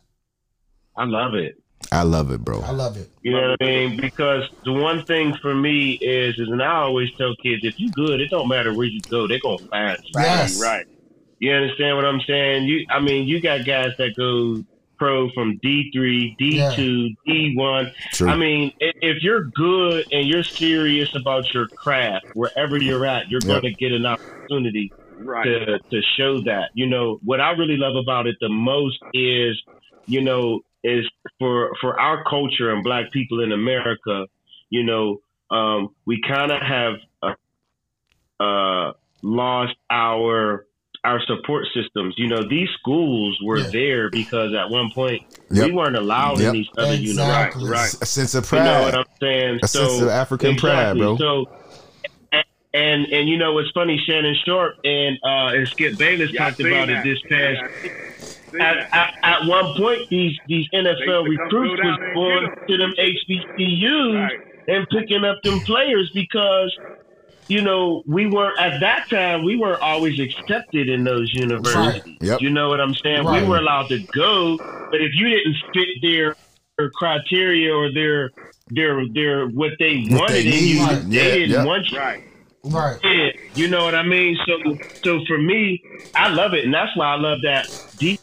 [0.97, 1.55] I love it.
[1.91, 2.61] I love it, bro.
[2.61, 3.09] I love it.
[3.21, 3.99] You know what I mean?
[4.01, 7.91] Because the one thing for me is, is and I always tell kids, if you
[7.93, 10.21] good, it don't matter where you go, they're gonna find you.
[10.21, 10.59] Yes.
[10.59, 10.85] Right.
[11.39, 12.63] You understand what I'm saying?
[12.63, 14.63] You, I mean, you got guys that go
[14.97, 17.91] pro from D3, D2, D1.
[18.13, 18.27] True.
[18.29, 23.25] I mean, i- if you're good and you're serious about your craft, wherever you're at,
[23.29, 23.61] you're Yep.
[23.61, 25.45] going to get an opportunity Right.
[25.45, 26.69] to to show that.
[26.73, 29.61] You know, what I really love about it the most is,
[30.07, 31.05] you know, is
[31.39, 34.25] for for our culture and black people in America,
[34.69, 35.17] you know,
[35.55, 38.91] um, we kind of have uh, uh,
[39.23, 40.65] lost our
[41.03, 42.15] our support systems.
[42.17, 43.69] You know, these schools were Yeah.
[43.71, 45.65] there because at one point Yep.
[45.67, 46.47] we weren't allowed Yep.
[46.47, 47.63] in these other Exactly.
[47.63, 47.69] universities.
[47.69, 48.01] Right.
[48.01, 48.81] A sense of You know pride.
[48.83, 49.59] what I'm saying?
[49.63, 51.17] A sense of African pride, bro.
[51.17, 51.45] So,
[52.33, 53.97] and, and and you know what's funny?
[54.05, 57.05] Shannon Sharpe and uh, and Skip Bayless Yeah, talked about that.
[57.05, 57.57] it this past.
[57.63, 57.91] I seen
[58.61, 62.07] At, at, at one point, these these NFL They used recruits go was down there
[62.07, 64.39] and going to them HBCUs Right.
[64.67, 66.75] and picking up them players because
[67.47, 72.17] you know we weren't at that time we weren't always accepted in those universities.
[72.21, 72.41] Yep.
[72.41, 73.25] You know what I'm saying?
[73.25, 73.41] Right.
[73.41, 76.35] We were allowed to go, but if you didn't fit their,
[76.77, 78.31] their criteria or their
[78.69, 81.11] their their what they What wanted they in you, need.
[81.11, 81.65] they Yeah, didn't yep.
[81.65, 81.97] want you.
[81.99, 82.23] Right.
[82.63, 82.99] Right.
[83.01, 84.37] Yeah, you know what I mean.
[84.45, 85.81] So, so for me,
[86.15, 87.65] I love it, and that's why I love that.
[87.97, 88.19] D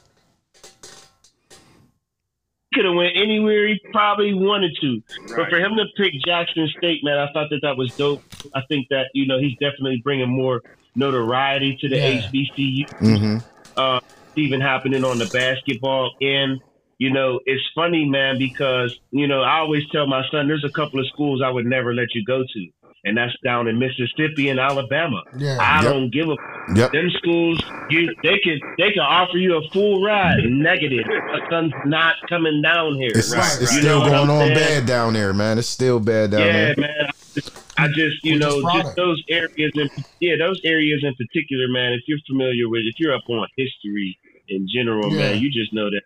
[2.74, 5.00] could have went anywhere he probably wanted to,
[5.36, 8.22] but for him to pick Jackson State, man, I thought that that was dope.
[8.54, 10.60] I think that you know he's definitely bringing more
[10.96, 12.20] notoriety to the Yeah.
[12.20, 12.84] HBCU.
[13.00, 13.36] hmm
[13.76, 13.98] Uh,
[14.36, 16.60] even happening on the basketball end.
[16.98, 20.70] You know, it's funny, man, because you know I always tell my son there's a
[20.70, 22.68] couple of schools I would never let you go to,
[23.04, 25.22] and that's down in Mississippi and Alabama.
[25.36, 25.58] Yeah.
[25.60, 25.92] I Yep.
[25.92, 26.36] don't give a
[26.74, 26.92] Yep.
[26.92, 27.62] them schools.
[27.90, 30.38] You they can they can offer you a full ride.
[30.38, 30.62] Mm-hmm.
[30.62, 31.06] Negative.
[31.06, 33.12] My son's not coming down here.
[33.14, 33.80] It's, Right, it's right.
[33.80, 34.54] still You know going on saying?
[34.54, 35.58] bad down there, man.
[35.58, 36.74] It's still bad down yeah, there.
[36.78, 36.90] man.
[37.00, 38.84] I just, I just you Which is know product.
[38.84, 39.90] just those areas in
[40.20, 41.92] yeah those areas in particular, man.
[41.92, 44.16] If you're familiar with if you're up on history
[44.48, 45.18] in general, Yeah.
[45.32, 46.02] man, you just know that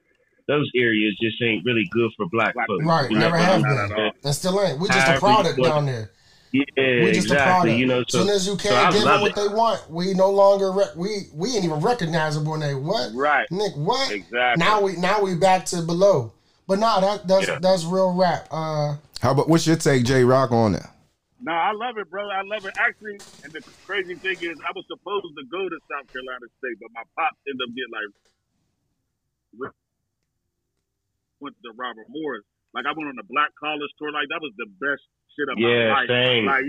[0.49, 2.85] those areas just ain't really good for black Black folks.
[2.85, 3.89] Right, You know never what have been.
[3.97, 4.13] saying?
[4.25, 4.79] And still ain't.
[4.81, 6.11] We're just a product down there.
[6.51, 7.37] Yeah, We're just a exactly.
[7.53, 7.79] product.
[7.79, 9.37] You know, so soon as you can't give them love what it.
[9.37, 12.55] they want, we no longer rec- we we ain't even recognizable.
[12.55, 13.13] And they what?
[13.15, 13.47] Right.
[13.51, 14.11] Nick, what?
[14.11, 14.65] Exactly.
[14.65, 16.33] Now we now we back to below.
[16.67, 17.59] But nah, that that's Yeah.
[17.61, 18.49] that's real rap.
[18.51, 20.83] Uh, How about what's your take, J Rock, on it?
[21.41, 22.29] No, I love it, bro.
[22.29, 22.75] I love it.
[22.79, 26.81] Actually, and the crazy thing is, I was supposed to go to South Carolina State,
[26.81, 28.09] but my pops ended up getting like
[31.41, 32.45] went to Robert Morris.
[32.75, 34.11] Like I went on the Black College tour.
[34.13, 35.03] Like that was the best
[35.39, 36.09] shit of Yeah, my life.
[36.09, 36.45] same.
[36.47, 36.65] Like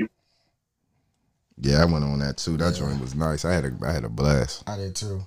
[1.61, 2.55] Yeah, I went on that too.
[2.55, 2.85] That Yeah.
[2.87, 3.43] joint was nice.
[3.43, 4.63] I had a I had a blast.
[4.69, 5.19] I did too.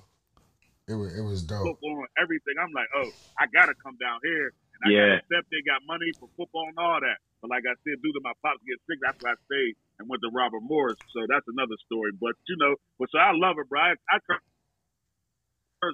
[0.87, 1.63] It was it was dope.
[1.63, 2.55] football and everything.
[2.59, 4.49] I'm like, oh, I gotta come down here.
[4.49, 5.07] And I Yeah.
[5.07, 7.17] got accept they got money for football and all that.
[7.41, 10.07] But like I said, due to my pops get sick, that's why I stayed and
[10.09, 10.97] went to Robert Morris.
[11.13, 12.11] So that's another story.
[12.17, 13.79] But you know, but so I love it, bro.
[13.79, 14.39] I, I try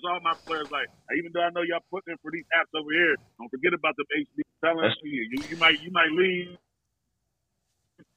[0.05, 0.85] all my players, like
[1.17, 3.97] even though I know y'all putting in for these apps over here, don't forget about
[3.97, 6.53] the HB telling That's- you, you you might you might leave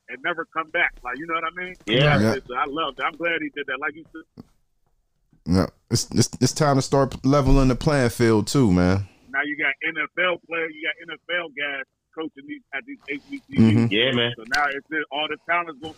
[0.09, 0.95] and never come back.
[1.05, 1.75] Like you know what I mean?
[1.87, 2.21] Yeah.
[2.21, 2.35] Yeah.
[2.47, 3.05] So I love that.
[3.07, 3.79] I'm glad he did that.
[3.81, 4.45] Like you said,
[5.47, 9.07] Yeah, it's, it's it's time to start leveling the playing field too, man.
[9.31, 11.85] now you got NFL players, you got NFL guys
[12.15, 13.73] coaching these at these HBCUs.
[13.73, 13.91] Mhm.
[13.91, 14.33] Yeah, man.
[14.37, 15.95] So now it's all the talent's going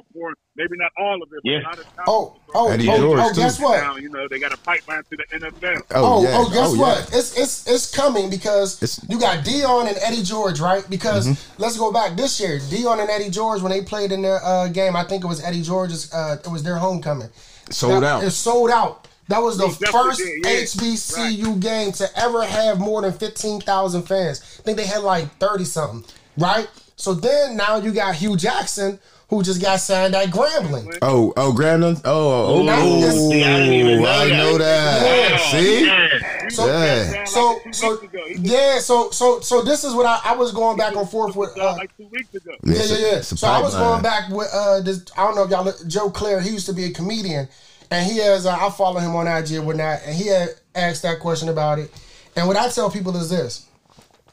[0.00, 0.38] to start.
[0.56, 1.58] Maybe not all of it, Yeah.
[1.58, 2.08] but a lot of talent.
[2.08, 3.40] Oh, oh, Eddie oh, George, oh, too.
[3.40, 3.80] guess what?
[3.80, 5.82] Now, you know, they got a pipeline to the NFL.
[5.92, 6.30] Oh, yeah.
[6.38, 6.80] oh, guess yeah.
[6.80, 6.98] what?
[7.12, 10.84] It's it's it's coming because It's- you got Deion and Eddie George, right?
[10.90, 11.62] Because Mm-hmm.
[11.62, 12.58] let's go back this year.
[12.58, 15.42] Deion and Eddie George when they played in their uh, game, I think it was
[15.42, 16.12] Eddie George's.
[16.12, 17.28] Uh, it was their homecoming.
[17.70, 18.24] Sold That- out.
[18.24, 19.08] It's sold out.
[19.28, 20.60] That was the first did, yeah.
[20.64, 24.42] HBCU game to ever have more than fifteen thousand fans.
[24.58, 26.04] I think they had like thirty something,
[26.36, 26.68] right?
[26.96, 28.98] So then now you got Hue Jackson
[29.32, 30.94] who just got signed at Grambling.
[31.00, 31.98] Oh, oh, Grambling.
[32.04, 34.36] Oh, oh, Now oh, it's- See, I didn't know I that.
[34.36, 35.30] know that.
[35.30, 35.50] Yeah.
[35.50, 36.48] See, Yeah.
[36.50, 37.24] So- Yeah.
[37.24, 37.98] So so
[38.36, 41.56] yeah, so so so this is what I, I was going back and forth with.
[41.58, 42.52] Uh, like two weeks ago.
[42.62, 43.20] Yeah, yeah, yeah.
[43.22, 45.02] So I was going back with uh this.
[45.16, 46.42] I don't know if y'all look, Joe Clair.
[46.42, 47.48] He used to be a comedian,
[47.90, 48.44] and he has.
[48.44, 51.78] Uh, I follow him on IG and whatnot, and he had asked that question about
[51.78, 51.90] it.
[52.36, 53.64] And what I tell people is this: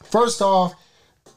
[0.02, 0.74] first off,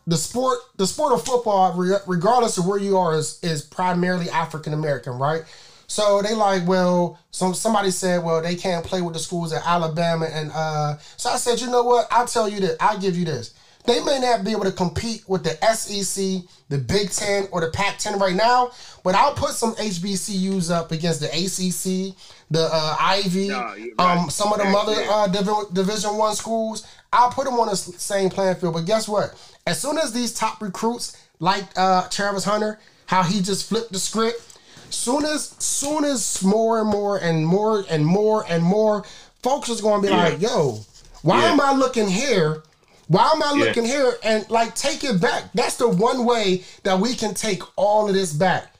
[0.07, 1.73] the sport, the sport of football,
[2.07, 5.43] regardless of where you are, is is primarily African American, right?
[5.87, 9.61] So they like, well, some somebody said, well, they can't play with the schools at
[9.65, 12.07] Alabama, and uh, so I said, you know what?
[12.11, 12.77] I'll tell you that.
[12.79, 13.53] I'll give you this.
[13.85, 17.69] They may not be able to compete with the SEC, the Big Ten, or the
[17.69, 18.71] Pac-10 right now,
[19.03, 22.15] but I'll put some HBCUs up against the ACC,
[22.49, 26.87] the uh, Ivy, Yeah, you're um, some of the other uh, Divi- Division One schools.
[27.11, 28.73] I'll put them on the same playing field.
[28.73, 29.35] But guess what?
[29.65, 33.99] As soon as these top recruits, like uh, Travis Hunter, how he just flipped the
[33.99, 34.41] script,
[34.89, 39.03] soon as soon as more and more and more and more and more
[39.41, 40.79] folks is going to be like, yo,
[41.21, 41.51] why Yeah.
[41.51, 42.63] am I looking here?
[43.07, 43.65] Why am I Yeah.
[43.65, 45.51] looking here and like take it back?
[45.53, 48.73] That's the one way that we can take all of this back.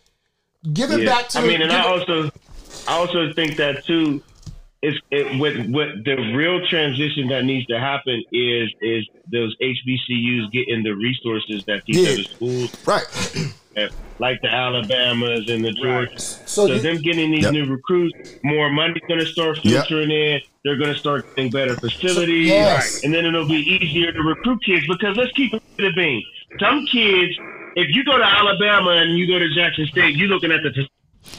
[0.73, 1.05] Give it Yeah.
[1.07, 2.29] back to I mean, and I also,
[2.87, 4.21] I also think that too.
[4.83, 10.51] Is it, what what the real transition that needs to happen is is those HBCUs
[10.51, 12.13] getting the resources that these Yeah.
[12.13, 13.05] other schools, right.
[13.77, 16.19] have, like the Alabamas and the Georgias.
[16.47, 17.53] so So you- them getting these Yep.
[17.53, 19.87] new recruits, more money's going to start Yep.
[19.87, 20.41] filtering in.
[20.65, 23.03] They're going to start getting better facilities, Yes.
[23.05, 24.85] and then it'll be easier to recruit kids.
[24.87, 26.23] Because let's keep it a being.
[26.59, 27.33] Some kids,
[27.77, 30.71] if you go to Alabama and you go to Jackson State, you're looking at the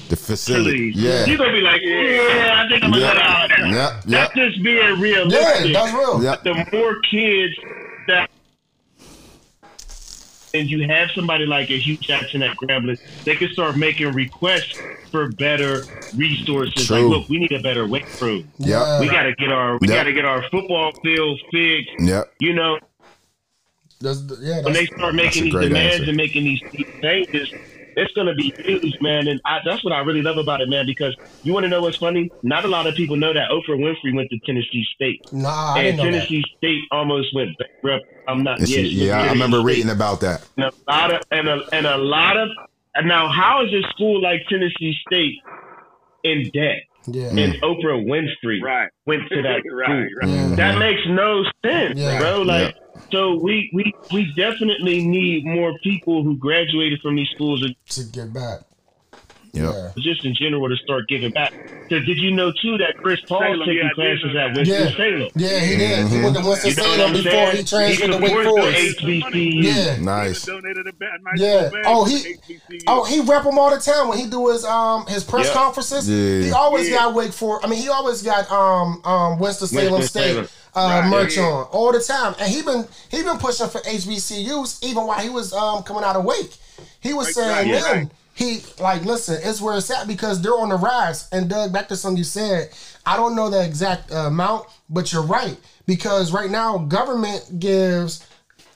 [0.08, 0.92] The facility.
[0.94, 1.24] Yeah.
[1.26, 3.12] You're gonna be like, yeah, I think I'm gonna Yeah.
[3.12, 3.66] go to Alabama.
[3.68, 3.74] Yeah.
[3.74, 4.00] Yeah.
[4.06, 6.22] That's just being yeah, that's real.
[6.22, 6.36] Yeah.
[6.42, 7.54] The more kids
[8.08, 8.30] that
[10.54, 14.78] and you have somebody like a Hue Jackson at Grambling, they can start making requests
[15.10, 15.82] for better
[16.16, 16.86] resources.
[16.86, 17.08] True.
[17.08, 18.48] Like, look, we need a better weight room.
[18.58, 19.00] Yep.
[19.00, 19.94] We gotta get our we Yeah.
[19.96, 21.90] gotta get our football field fixed.
[21.98, 22.32] Yep.
[22.40, 22.78] You know,
[24.00, 26.08] That's, yeah, when they start making these demands answer.
[26.08, 27.50] and making these these changes,
[27.96, 29.28] it's going to be huge, man.
[29.28, 30.86] And I, that's what I really love about it, man.
[30.86, 32.30] Because you want to know what's funny?
[32.42, 35.78] Not a lot of people know that Oprah Winfrey went to Tennessee State, nah, I
[35.82, 36.26] and didn't know that.
[36.28, 38.06] Tennessee State almost went bankrupt.
[38.28, 38.60] I'm not.
[38.60, 39.66] Yes, yeah, I remember State.
[39.66, 40.46] reading about that.
[40.56, 42.48] And a lot of and a, and a lot of
[42.94, 45.36] and now how is a school like Tennessee State
[46.22, 46.82] in debt?
[47.06, 47.28] Yeah.
[47.30, 47.44] Mm.
[47.44, 48.88] And Oprah Winfrey Right.
[49.04, 50.06] went to that right, school.
[50.22, 50.28] right.
[50.28, 50.54] Yeah.
[50.56, 52.18] That makes no sense, Yeah.
[52.18, 52.40] bro.
[52.42, 52.74] Like,
[53.14, 58.04] so we, we we definitely need more people who graduated from these schools, or to
[58.10, 58.60] get back.
[59.52, 59.92] Yeah.
[59.98, 61.52] just in general, to start giving back.
[61.88, 64.56] Because did you know too that Chris Paul's Salem, taking yeah, classes at that.
[64.56, 64.96] Winston Yeah.
[64.96, 65.28] Salem?
[65.36, 66.08] Yeah, he did.
[66.08, 67.56] He went to Winston You know Salem before saying?
[67.58, 68.98] he transferred to Wake Forest.
[68.98, 69.62] HBCU.
[69.62, 69.96] Yeah.
[70.00, 70.44] Nice.
[70.44, 71.70] Donated a ba- a nice Yeah.
[71.86, 72.34] Oh, he.
[72.34, 72.82] HBCU.
[72.88, 75.52] Oh, he rep him all the time when he do his um his press Yeah.
[75.54, 76.10] conferences.
[76.10, 76.46] Yeah.
[76.46, 76.96] He always Yeah.
[76.96, 77.64] got Wake Forest.
[77.64, 80.48] I mean, he always got um um Winston Salem State Salem.
[80.74, 81.10] Uh, Right.
[81.10, 81.44] merch Yeah.
[81.44, 85.28] on all the time, and he been he been pushing for HBCUs even while he
[85.30, 86.52] was um coming out of Wake.
[87.00, 88.08] He was Right, saying right, right.
[88.34, 91.28] he like listen, it's where it's at because they're on the rise.
[91.32, 92.70] And Doug, back to something you said,
[93.06, 95.56] I don't know the exact uh, amount, but you're right
[95.86, 98.26] because right now government gives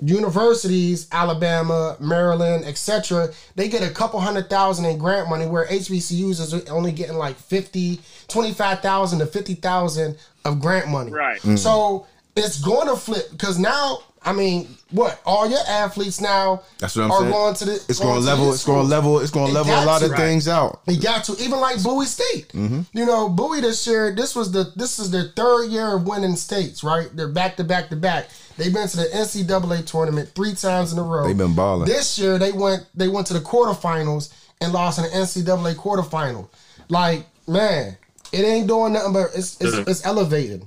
[0.00, 6.40] universities, Alabama, Maryland, etc., they get a couple hundred thousand in grant money where HBCUs
[6.40, 10.16] is only getting like 50, 25,000 to 50,000
[10.48, 11.12] of grant money.
[11.12, 11.40] Right.
[11.42, 11.58] Mm.
[11.58, 15.20] So it's going to flip because now, I mean, what?
[15.26, 17.32] All your athletes now That's what I'm are saying.
[17.32, 18.52] going to the It's going to to level.
[18.52, 19.18] It's going to level.
[19.20, 20.06] It's going It to level a lot to.
[20.10, 20.80] of things out.
[20.86, 22.48] He got to even like Bowie State.
[22.48, 22.80] Mm-hmm.
[22.92, 24.14] You know, Bowie this year.
[24.14, 26.82] This was the this is their third year of winning states.
[26.82, 28.28] Right, they're back to back to back.
[28.56, 31.26] They've been to the NCAA tournament three times in a row.
[31.26, 31.86] They've been balling.
[31.88, 36.48] This year they went they went to the quarterfinals and lost in the NCAA quarterfinal.
[36.88, 37.96] Like man,
[38.32, 40.66] It ain't doing nothing, but it's it's, it's elevated.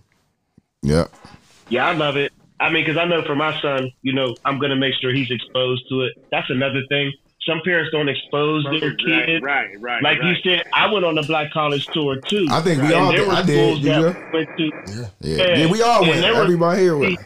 [0.81, 1.05] Yeah.
[1.69, 2.33] Yeah, I love it.
[2.59, 5.31] I mean, because I know for my son, you know, I'm gonna make sure he's
[5.31, 6.13] exposed to it.
[6.31, 7.11] That's another thing.
[7.47, 9.41] Some parents don't expose their kids.
[9.43, 10.03] Right, right, right.
[10.03, 10.27] Like right.
[10.27, 12.45] you said, I went on the Black College tour too.
[12.51, 13.27] I think we And all there did.
[13.27, 13.81] were I did.
[13.81, 14.31] Did that you?
[14.31, 15.07] went to, Yeah.
[15.45, 15.57] Yeah.
[15.57, 16.21] Yeah, we all And went.
[16.21, 17.19] there were- Everybody here went.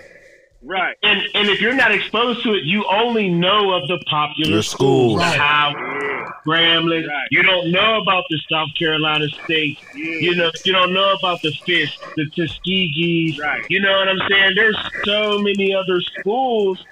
[0.67, 0.95] Right.
[1.03, 4.63] and and if you're not exposed to it, you only know of the popular Your
[4.63, 5.13] schools.
[5.13, 5.39] schools, Right.
[5.39, 7.07] Howard, Grambling.
[7.07, 7.27] Right.
[7.31, 9.77] You don't know about the South Carolina State.
[9.95, 10.03] Yeah.
[10.03, 13.39] You know, you don't know about the Fisk, the Tuskegees.
[13.39, 13.63] Right.
[13.69, 14.53] You know what I'm saying?
[14.55, 16.83] There's so many other schools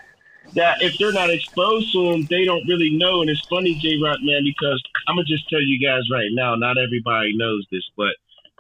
[0.54, 3.22] that if they're not exposed to them, they don't really know.
[3.22, 6.54] And it's funny, J Rock, man, because I'm gonna just tell you guys right now.
[6.56, 8.14] Not everybody knows this, but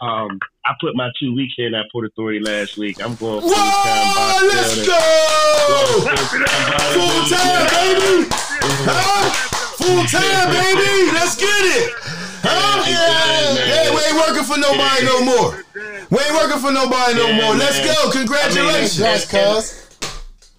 [0.03, 3.01] um, I put my two weeks in at Port Authority last week.
[3.01, 4.99] I'm going full time let's go!
[6.91, 8.27] Full time, baby!
[8.83, 9.31] Huh?
[9.79, 11.11] Full time, baby!
[11.13, 11.93] Let's get it!
[12.43, 12.83] Huh?
[12.83, 13.63] Yeah.
[13.63, 15.63] Hey, we ain't working for nobody no more.
[16.11, 17.55] We ain't working for nobody no Yeah, more.
[17.55, 17.95] Let's man.
[17.95, 18.11] go.
[18.11, 18.97] Congratulations.
[18.97, 19.79] Congrats, cuz.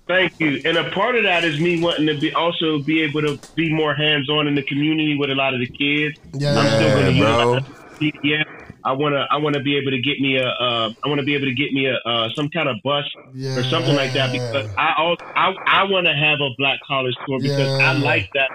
[0.07, 0.61] Thank you.
[0.65, 3.73] And a part of that is me wanting to be also be able to be
[3.73, 6.19] more hands on in the community with a lot of the kids.
[6.33, 6.59] Yeah.
[6.59, 7.59] I'm still going to bro.
[8.01, 8.64] use yeah.
[8.85, 11.47] I wanna I wanna be able to get me a uh, I wanna be able
[11.47, 13.05] to get me a uh, some kind of bus
[13.59, 17.15] or something like that because I al- I I want to have a black college
[17.27, 17.89] tour because Yeah.
[17.91, 18.51] I like that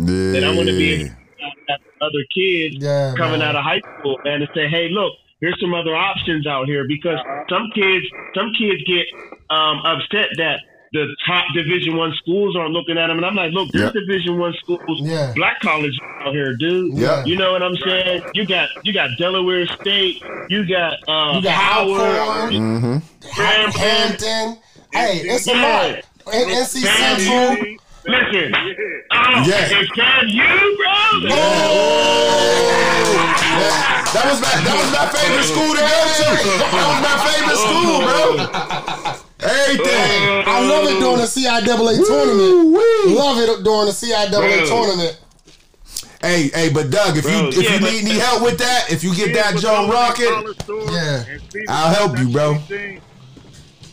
[0.00, 0.32] Yeah.
[0.32, 3.48] that I want to be able to have other kids Yeah, coming man.
[3.48, 6.66] out of high school man and to say hey look here's some other options out
[6.66, 8.04] here because some kids
[8.36, 9.06] some kids get
[9.50, 10.60] um, upset that
[10.94, 14.04] the top division one schools aren't looking at them and i'm like look there's Yep.
[14.06, 15.32] division one schools Yeah.
[15.36, 15.92] black college
[16.24, 17.22] out here dude Yeah.
[17.26, 20.16] you know what i'm saying you got you got delaware state
[20.48, 22.96] you got uh You got howard Alcorn, Mm-hmm.
[23.28, 23.80] Hampton.
[23.80, 24.58] Hampton.
[24.92, 25.62] Hey, it's a Yeah.
[25.62, 26.04] lot.
[26.32, 27.66] And NC Damn, Central.
[28.06, 28.52] listen
[29.12, 29.78] oh, Yeah.
[29.78, 31.28] and can you bro
[34.14, 36.28] That was my that was my favorite school to go to.
[36.62, 38.24] That was my favorite school, bro.
[39.44, 40.44] Everything.
[40.46, 42.72] I love it during the CIAA tournament.
[42.72, 43.14] Woo-wee.
[43.14, 44.66] Love it during the CIAA Bro.
[44.66, 45.20] tournament.
[46.22, 49.04] Hey, hey, but Doug, if you if yeah, you need any help with that, if
[49.04, 50.32] you get that Joe rocket,
[50.90, 51.24] Yeah.
[51.68, 52.54] I'll help you, bro.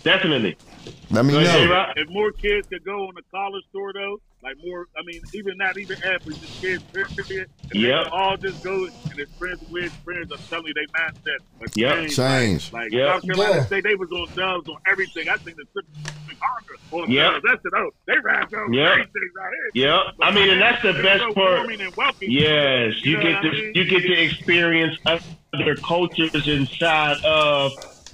[0.03, 0.55] definitely
[1.09, 1.85] let me Go know.
[1.97, 5.57] If more kids could go on the college tour though, like more, I mean, even
[5.57, 7.47] not even athletes, just kids, period.
[7.71, 7.83] If Yep.
[7.83, 11.69] they could all just go and experience with friends, I'm telling you, they mindset will
[11.75, 11.95] Yep.
[11.95, 12.15] change.
[12.17, 12.63] Change.
[12.73, 13.07] Like, like Yep.
[13.07, 13.65] South Carolina Yeah.
[13.67, 15.25] State, they was on dubs on everything.
[15.29, 17.31] I think the Pacific Honda on Yep.
[17.33, 17.43] dubs.
[17.47, 17.73] That's it.
[17.77, 18.93] Oh, they ride those Yep.
[18.95, 19.69] great things out here.
[19.73, 20.01] Yep.
[20.21, 21.59] I mean, and that's the best so part.
[21.71, 22.31] and welcoming.
[22.31, 23.71] Yes, you know get what to I mean?
[23.75, 27.71] you get to experience other cultures inside of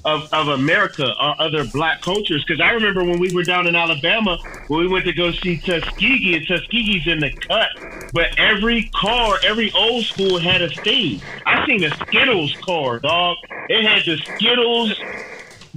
[0.07, 2.43] of, of America or other black cultures.
[2.45, 4.37] Because I remember when we were down in Alabama,
[4.67, 7.69] when we went to go see Tuskegee, and Tuskegee's in the cut,
[8.13, 11.21] but every car, every old school had a theme.
[11.45, 13.37] I seen a Skittles car, dog.
[13.67, 14.99] It had the Skittles.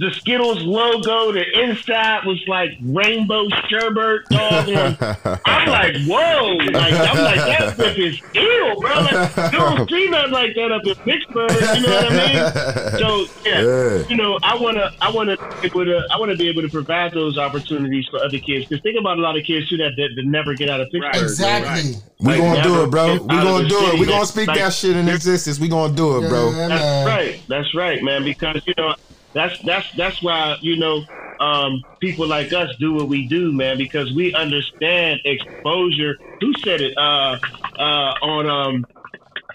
[0.01, 4.67] The Skittles logo, the inside was like rainbow sherbet, dog.
[4.67, 4.97] and
[5.45, 6.55] I'm like, whoa!
[6.73, 8.95] Like I'm like that whip is ill, bro.
[8.95, 11.51] Like, you don't see nothing like that up in Pittsburgh.
[11.51, 12.99] You know what I mean?
[12.99, 14.07] So yeah, Yeah.
[14.09, 17.11] you know, I wanna, I wanna be able to, I wanna be able to provide
[17.13, 18.65] those opportunities for other kids.
[18.65, 20.87] Because think about a lot of kids too that, that, that never get out of
[20.87, 21.13] Pittsburgh.
[21.13, 21.21] Right.
[21.21, 22.01] Exactly.
[22.19, 23.05] We Like, gonna do it, bro.
[23.13, 23.85] We out gonna do it.
[23.85, 23.99] city.
[23.99, 25.59] We gonna speak like- that shit in existence.
[25.59, 26.49] We gonna do it, bro.
[26.49, 27.41] Yeah, That's right.
[27.47, 28.23] That's right, man.
[28.23, 28.95] Because you know,
[29.33, 31.01] that's that's that's why you know
[31.39, 33.77] um, people like us do what we do, man.
[33.77, 36.17] Because we understand exposure.
[36.39, 36.95] Who said it?
[36.97, 37.37] Uh,
[37.79, 38.85] uh, on um,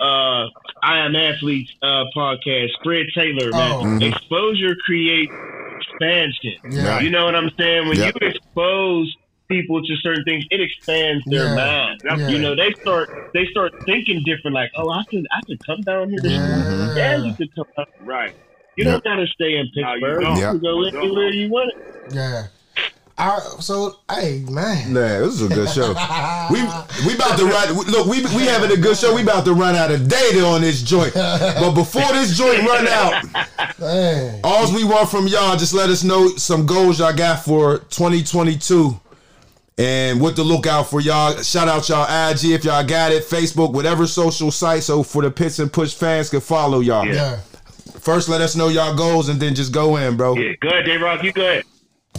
[0.01, 0.49] uh,
[0.83, 2.71] I am athletes uh, podcast.
[2.83, 3.73] Fred Taylor, man.
[3.73, 3.83] Oh.
[3.85, 4.13] Mhm.
[4.13, 5.33] Exposure creates
[5.81, 6.55] expansion.
[6.71, 7.01] Yeah.
[7.01, 7.89] You know what I'm saying?
[7.89, 8.11] When Yeah.
[8.21, 9.15] you expose
[9.49, 11.55] people to certain things, it expands their Yeah.
[11.55, 12.01] mind.
[12.05, 12.29] Yeah.
[12.29, 14.55] You know, they start they start thinking different.
[14.55, 16.19] Like, oh, I can I can come down here.
[16.25, 16.95] Yeah.
[16.97, 17.87] yeah, you can come down.
[18.05, 18.35] Right.
[18.77, 19.03] You Yep.
[19.03, 20.23] don't gotta stay in No, you Pittsburgh.
[20.23, 20.37] don't.
[20.37, 20.51] you Yep.
[20.53, 21.73] can go You anywhere you want.
[22.11, 22.43] Yeah.
[23.19, 24.93] All right, so, hey, man.
[24.93, 25.95] Nah, this is a good show.
[26.51, 26.61] We
[27.07, 27.73] we about to run.
[27.91, 29.15] Look, we we having a good show.
[29.15, 31.13] We about to run out of data on this joint.
[31.15, 33.25] But before this joint run out,
[33.81, 34.41] Man.
[34.45, 39.01] all we want from y'all, just let us know some goals y'all got for 2022.
[39.79, 41.37] And what to look out for y'all.
[41.43, 43.25] Shout out y'all IG if y'all got it.
[43.25, 44.83] Facebook, whatever social site.
[44.85, 47.07] So for the Pitts and Push fans can follow y'all.
[47.07, 47.41] Yeah.
[48.07, 50.39] First, let us know y'all goals and then just go in, bro.
[50.39, 51.27] Yeah, go ahead, J Rock.
[51.27, 51.65] You go ahead.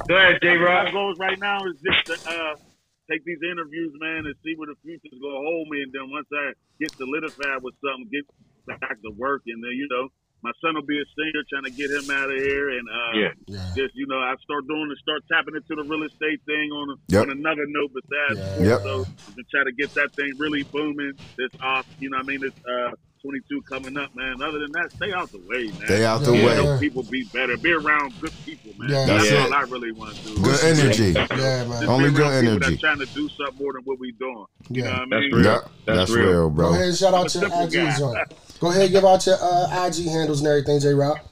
[0.03, 0.91] Go ahead, J My Rock.
[0.91, 2.59] goals right now is just to uh,
[3.07, 5.87] take these interviews, man, and see where the future's gonna hold me.
[5.87, 6.51] And then once I
[6.83, 8.27] get solidified with something, get
[8.67, 10.11] back to work, and then you know,
[10.43, 13.13] my son will be a singer, trying to get him out of here, and uh,
[13.23, 13.31] Yeah.
[13.47, 13.71] Yeah.
[13.79, 16.91] just you know, I start doing and start tapping into the real estate thing on
[16.91, 17.21] a, Yep.
[17.23, 18.75] on another note besides Yeah.
[18.75, 18.79] Yep.
[18.83, 22.35] so to try to get that thing really booming this off, you know, what I
[22.35, 22.91] mean, this uh
[23.27, 24.41] 22 coming up, man.
[24.41, 25.85] Other than that, stay out the way, man.
[25.85, 26.45] Stay out the Yeah.
[26.45, 26.55] way.
[26.55, 27.57] Help people be better.
[27.57, 28.89] Be around good people, man.
[28.89, 29.05] Yeah.
[29.05, 29.53] that's That's all.
[29.53, 30.41] I really want to do.
[30.41, 31.11] Good energy.
[31.11, 31.81] Yeah, man.
[31.81, 32.59] be Only around good people energy.
[32.59, 34.45] That's trying to do something more than what we doing.
[34.69, 34.89] You Yeah.
[34.89, 35.31] know what I That's mean?
[35.33, 35.43] real.
[35.43, 36.25] Yeah, That's that's, real.
[36.27, 38.17] real, Go ahead and shout I'm out your simple IG joint.
[38.61, 41.25] Go ahead and give out your uh, IG handles and everything, J Rock.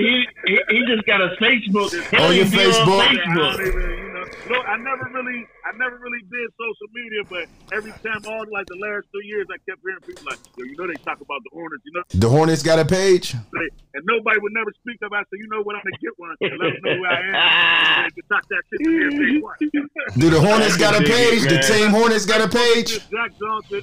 [0.00, 1.92] He, he, he just got a Facebook.
[2.18, 3.00] On your Facebook?
[3.00, 3.66] On Yeah, I Facebook.
[3.68, 4.24] even, you know,
[4.56, 7.44] look, I never really, I never really did social media, but
[7.76, 10.76] every time, all like the last two years, I kept hearing people like, Yo, you
[10.76, 13.34] know, they talk about the Hornets, you know, The Hornets got a page.
[13.34, 15.26] and nobody would never speak about.
[15.30, 16.36] So you know what, I'm gonna get one.
[16.40, 18.10] and Let them know who I am.
[18.16, 19.58] They talk that shit to me if they want.
[20.18, 21.42] Do the Hornets got a Dig it, page?
[21.44, 22.98] The team Hornets got a page?
[23.10, 23.82] Jack Johnson.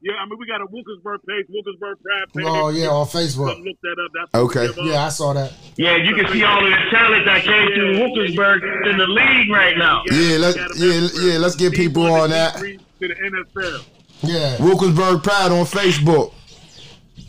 [0.00, 2.44] Yeah, I mean, we got a Wilkinsburg page, Wilkinsburg Pride page.
[2.46, 3.64] Oh yeah, on Facebook.
[3.64, 4.10] look that up.
[4.14, 4.68] That's Okay.
[4.68, 5.52] what we give Yeah, I saw that.
[5.76, 9.50] Yeah, you can see all of the talent that came through Wilkinsburg in the league
[9.50, 10.02] right now.
[10.10, 12.54] Yeah, let's yeah yeah let's get people on that.
[12.58, 13.84] To the NFL.
[14.22, 14.62] Yeah.
[14.62, 16.32] Wilkinsburg Pride on Facebook.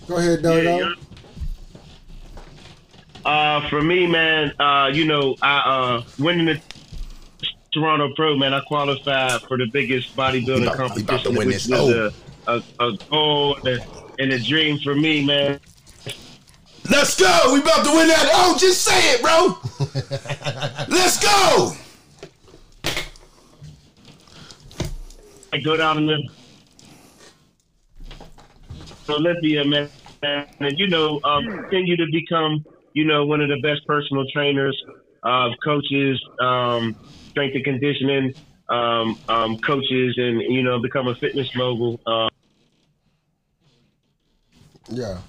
[0.07, 0.77] Go ahead, Dodo.
[0.77, 0.89] yeah.
[3.25, 6.61] Uh, for me, man, uh, you know, I uh, winning the
[7.73, 11.47] Toronto Pro, man, I qualified for the biggest bodybuilding You about- about to competition, win
[11.47, 11.67] which this.
[11.69, 12.11] was Oh.
[12.49, 13.87] A, a, a goal and a,
[14.17, 15.59] and a dream for me, man.
[16.89, 17.53] Let's go.
[17.53, 18.29] We about to win that.
[18.33, 19.57] Oh, just say it, bro.
[20.95, 21.73] Let's go.
[25.53, 26.29] I go down in the
[29.09, 29.89] Olympia, man,
[30.21, 34.79] and you know, um, continue to become, you know, one of the best personal trainers,
[35.23, 36.95] uh, coaches, um,
[37.31, 38.33] strength and conditioning
[38.69, 41.99] um, um, coaches, and you know, become a fitness mogul.
[44.89, 45.19] Yeah.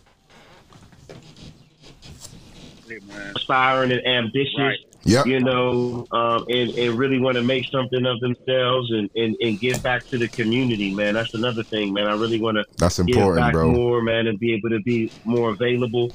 [3.37, 4.59] Aspiring and ambitious.
[4.59, 4.79] Right.
[5.05, 5.27] Yep.
[5.27, 9.59] you know, um, and, and really want to make something of themselves and, and, and
[9.59, 11.15] give back to the community, man.
[11.15, 12.07] That's another thing, man.
[12.07, 13.71] I really want to That's important, bro.
[13.71, 16.13] more, man, and be able to be more available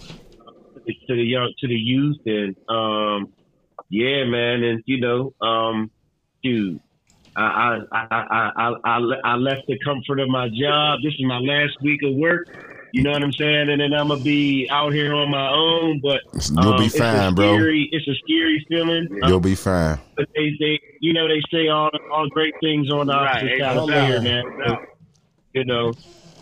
[0.86, 3.34] to the young, to the youth, and um,
[3.90, 5.90] yeah, man, and you know, um,
[6.44, 6.80] dude.
[7.38, 11.00] I I, I, I, I, I I left the comfort of my job.
[11.04, 12.48] This is my last week of work.
[12.96, 13.70] You know what I'm saying?
[13.70, 16.00] And then I'm gonna be out here on my own.
[16.02, 17.58] But You'll um, be it's a fine, bro.
[17.92, 19.10] It's a scary feeling.
[19.22, 20.00] Um, You'll be fine.
[20.16, 23.52] but they, they, you know, they say all all great things on the Right, opposite
[23.52, 24.08] ain't side of lie.
[24.08, 24.44] fear, man.
[24.66, 24.78] No.
[25.52, 25.92] You know,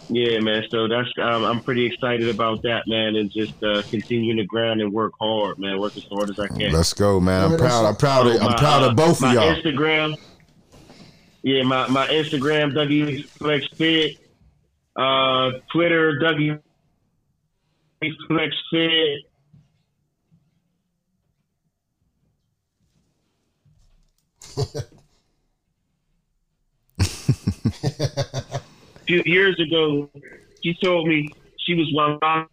[0.09, 0.63] yeah, man.
[0.69, 4.79] So that's um, I'm pretty excited about that, man, and just uh, continuing to grind
[4.79, 5.79] and work hard, man.
[5.79, 6.71] Work as hard as I can.
[6.71, 7.51] Let's go, man.
[7.53, 7.83] I'm proud.
[7.85, 8.35] I'm proud of.
[8.35, 9.55] I'm My, proud uh, of both of y'all.
[9.55, 10.15] Instagram.
[11.41, 14.17] Yeah, my, my Instagram, Dougie Flexx Fit.
[14.95, 16.59] Uh, Twitter, Dougie
[18.29, 19.25] Flexx Fit.
[27.85, 28.59] A
[29.07, 30.09] few years ago,
[30.63, 32.47] she told me she was one.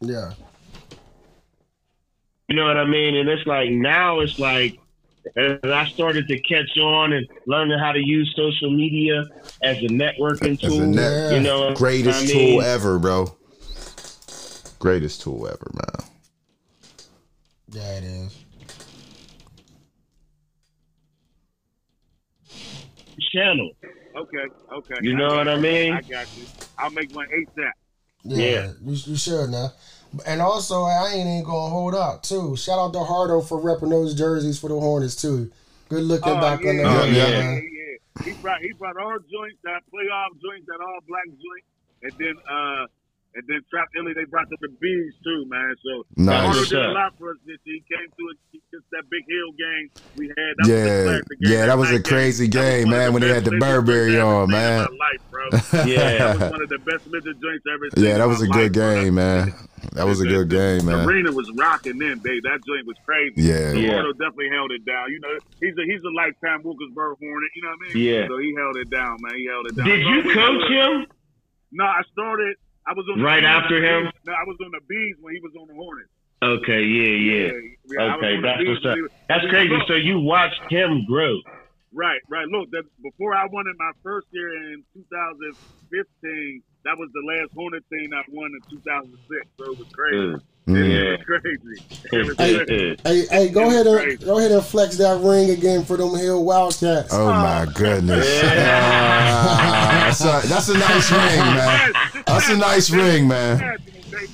[0.00, 0.32] Yeah.
[2.48, 3.16] You know what I mean?
[3.16, 4.78] And it's like now it's like
[5.36, 9.24] as I started to catch on and learning how to use social media
[9.62, 10.86] as a networking As a tool.
[10.86, 13.36] net- you know, Greatest I tool ever, bro.
[14.78, 16.08] Greatest tool ever, man.
[17.72, 18.44] Yeah, it is.
[23.34, 23.70] channel.
[24.16, 24.94] Okay, okay.
[25.02, 25.92] You know what I mean?
[25.92, 26.44] I got you.
[26.78, 27.70] I'll make one ASAP.
[28.24, 28.72] Yeah, Yeah.
[28.84, 29.72] You, you should now.
[30.26, 32.56] And also, I ain't even gonna hold out too.
[32.56, 35.50] Shout out to Hardo for repping those jerseys for the Hornets too.
[35.88, 37.28] Good looking Oh, back yeah, on the yeah, yeah.
[37.28, 37.70] yeah, man.
[37.72, 38.24] yeah.
[38.24, 41.64] He brought he brought our joints, that playoff joints, that all black joint,
[42.02, 42.86] and then uh
[43.34, 45.74] and then Trap Illy they brought them the bees too, man.
[45.84, 46.40] So Nice.
[46.44, 47.80] Hardo What's did a lot for us this year.
[47.88, 50.52] He came to it just that big hill game we had.
[50.58, 51.22] That Yeah, game.
[51.40, 54.24] yeah, that was a crazy That was game, man, when they had the Burberry joints
[54.24, 54.88] I ever on, man.
[54.98, 55.44] life, bro.
[55.84, 56.18] Yeah.
[56.18, 58.04] That was one of the best midget joints ever seen.
[58.04, 59.02] Yeah, that was a good life, bro.
[59.02, 59.52] game, man.
[59.92, 61.06] That was a good the- game, The man.
[61.08, 62.42] arena was rocking then, babe.
[62.44, 63.34] That joint was crazy.
[63.42, 63.70] Yeah.
[63.72, 63.90] So Yeah.
[64.00, 65.10] Gordo definitely held it down.
[65.10, 67.50] You know, he's a he's a lifetime Wilkinsburg Hornet.
[67.54, 68.02] You know what I mean?
[68.02, 68.26] Yeah.
[68.28, 69.34] So he held it down, man.
[69.36, 69.86] He held it down.
[69.86, 71.06] Did you coach him?
[71.72, 72.56] No, I started.
[72.86, 74.10] I was on Right after him?
[74.26, 76.10] No, I was on the bees when he was on the Hornets.
[76.42, 77.52] Okay, yeah, yeah.
[77.88, 78.96] yeah, was Okay, that's what's up.
[79.00, 79.72] was- That's crazy.
[79.88, 81.40] So you watched him grow.
[81.94, 82.46] Right, right.
[82.48, 87.52] Look, that before I won in my first year in 2015, that was the last
[87.54, 89.46] Hornet team I won in 2006.
[89.58, 90.42] So it was crazy.
[90.66, 91.18] Mm.
[91.18, 91.24] Yeah.
[91.24, 91.82] Crazy.
[92.38, 92.96] Hey, crazy.
[93.04, 94.24] Hey, hey, go ahead and crazy.
[94.24, 97.12] go ahead and flex that ring again for them Hill Wildcats.
[97.12, 98.26] Oh my goodness.
[98.42, 98.80] Yeah.
[98.82, 101.92] Ah, that's, a, that's a nice ring, man.
[102.26, 103.78] That's a nice ring, man.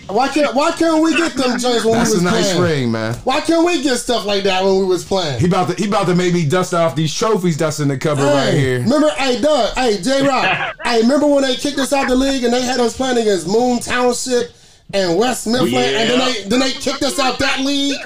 [0.08, 2.62] Why can't Why can't we get them joints when That's we a nice playing?
[2.82, 3.14] ring, man.
[3.24, 5.40] Why can't we get stuff like that when we was playing?
[5.40, 8.24] He about to he about to maybe dust off these trophies that's in the cupboard
[8.24, 8.80] right here.
[8.80, 12.16] Remember, hey, Doug, hey, J Rock, hey, remember when they kicked us out of the
[12.16, 14.50] league and they had us playing against Moon Township
[14.92, 17.96] and West Mifflin, and then they then they kicked us out that league.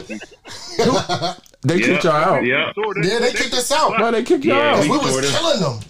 [1.66, 2.44] They kicked y'all out.
[2.44, 2.72] Yeah.
[3.02, 3.98] Yeah, they kicked us out.
[3.98, 4.82] No, they kicked y'all Yeah, out.
[4.82, 5.30] We was Jordan.
[5.30, 5.80] killing them.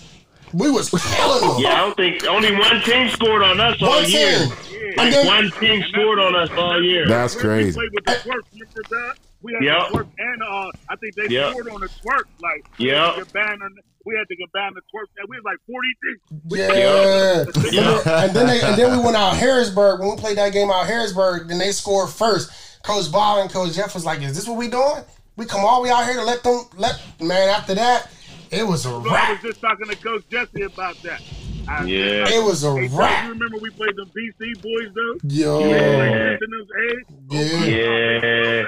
[0.54, 1.60] We was killing them.
[1.62, 4.38] Yeah, I don't think only one team scored on us all One year.
[4.38, 4.48] team.
[4.96, 7.06] Like And then- one team scored on us all year.
[7.08, 7.72] That's We crazy.
[7.72, 9.14] played with the twerk, remember that?
[9.42, 9.88] We had Yep.
[9.90, 11.50] the twerk and uh, I think they Yep.
[11.50, 12.24] scored on the twerk.
[12.40, 12.96] Like, we Yep.
[13.04, 13.60] had to get banned
[14.06, 16.20] we had to get banned the twerk, and we was like 40 deep.
[16.58, 17.44] Yeah.
[17.80, 20.70] Remember, and then they and then we went out Harrisburg when we played that game
[20.70, 21.48] out Harrisburg.
[21.48, 22.50] Then they scored first.
[22.82, 25.02] Coach Ball and Coach Jeff was like, "Is this what we doing?
[25.36, 28.10] We come all the way out here to let them let man." After that,
[28.54, 31.20] it was a So I was just talking to Coach Jesse about that.
[31.66, 32.28] I, Yeah.
[32.28, 33.24] It was a Hey, Doug, wrap.
[33.24, 35.16] you remember we played them BC boys though?
[35.28, 35.76] Yo, Yeah.
[35.96, 37.04] Like, in those A's?
[37.30, 37.40] yeah.
[37.40, 38.62] Oh, yeah.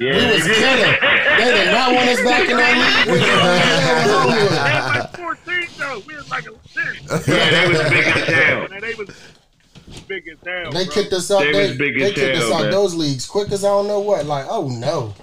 [0.00, 0.28] Yeah.
[0.28, 0.96] We was killing.
[1.38, 3.14] They did not want us back in that league.
[3.14, 5.98] We They was- was like 14 though.
[6.06, 7.28] We was like a six.
[7.28, 8.68] Yeah, they was big as hell.
[8.80, 9.08] They was
[10.08, 10.72] big as hell.
[10.72, 10.94] They bro.
[10.94, 11.40] kicked us out.
[11.44, 12.70] They They, big they as kicked us hell, out man.
[12.72, 14.26] those leagues quick as I don't know what.
[14.26, 15.14] Like, oh no,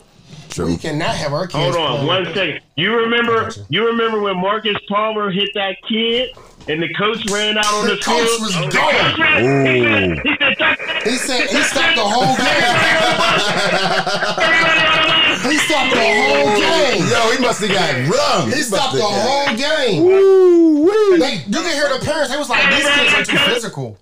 [0.49, 0.67] True.
[0.67, 1.55] we cannot have our kids.
[1.55, 2.35] Hold on playing one like that.
[2.35, 2.61] second.
[2.75, 3.43] You remember?
[3.45, 3.65] Gotcha.
[3.69, 6.29] You remember when Marcus Palmer hit that kid
[6.67, 8.41] and the coach ran out on The the, coach field?
[8.41, 8.95] was oh, The going.
[8.95, 10.27] coach ran- he
[10.57, 10.69] said-
[11.03, 12.63] he said, He stopped the whole game.
[15.51, 17.07] He stopped the whole game.
[17.07, 18.51] Yo, he must have got rum.
[18.51, 20.03] He stopped the whole game.
[20.03, 21.17] Woo-wee.
[21.19, 22.31] They, you can hear the parents.
[22.31, 23.97] They was like, "These kids are too physical."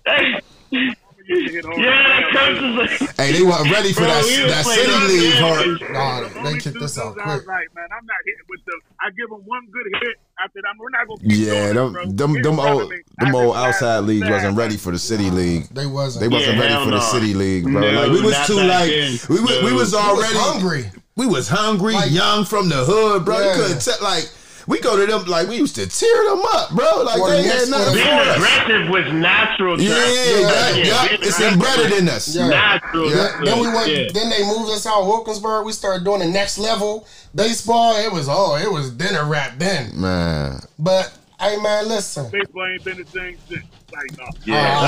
[1.28, 2.88] You hit home Yeah, run.
[2.88, 5.42] coach Hey, they weren't ready for Bro, that, we was that city league there.
[5.42, 5.92] part.
[5.92, 7.46] Nah, they Only kicked two us out dudes quick.
[7.48, 8.80] like, man, I'm not hitting with the.
[9.00, 10.74] I give them one good hit after that.
[10.78, 14.06] We're not gonna keep Yeah, doing them it, them them old them old outside laughed
[14.08, 15.64] leagues wasn't ready for the city league.
[15.70, 16.20] They wasn't.
[16.22, 17.80] They wasn't Yeah, ready hell for the city league, bro.
[17.80, 19.18] No, like we was too back like then.
[19.28, 19.76] we was, we No.
[19.76, 20.90] was I was already hungry.
[21.16, 23.38] We was hungry, Like- young from the hood, bro.
[23.40, 23.56] Yeah.
[23.56, 24.28] You couldn't tell like
[24.66, 27.02] we go to them like we used to tear them up, bro.
[27.02, 27.86] Like Or they had nothing one.
[27.86, 28.36] for being us.
[28.36, 29.76] aggressive was natural.
[29.76, 29.96] to Yeah, us.
[29.96, 32.34] that, Yeah, yeah, being it's embedded in us.
[32.34, 32.48] Yeah.
[32.48, 33.10] Natural.
[33.10, 33.88] Then, then we went.
[33.90, 34.08] Yeah.
[34.12, 35.64] Then they moved us out to Wilkinsburg.
[35.66, 37.96] We started doing the next level baseball.
[37.96, 39.92] It was oh, it was dinner wrap then.
[40.00, 40.60] Man.
[40.78, 42.30] But hey, man, listen.
[42.30, 43.64] Baseball ain't been the same since.
[43.92, 44.24] Like, no.
[44.44, 44.80] Yeah.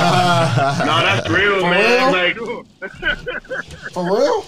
[0.59, 2.12] Uh, no, that's real, man.
[2.12, 2.37] Like,
[3.93, 4.45] For real?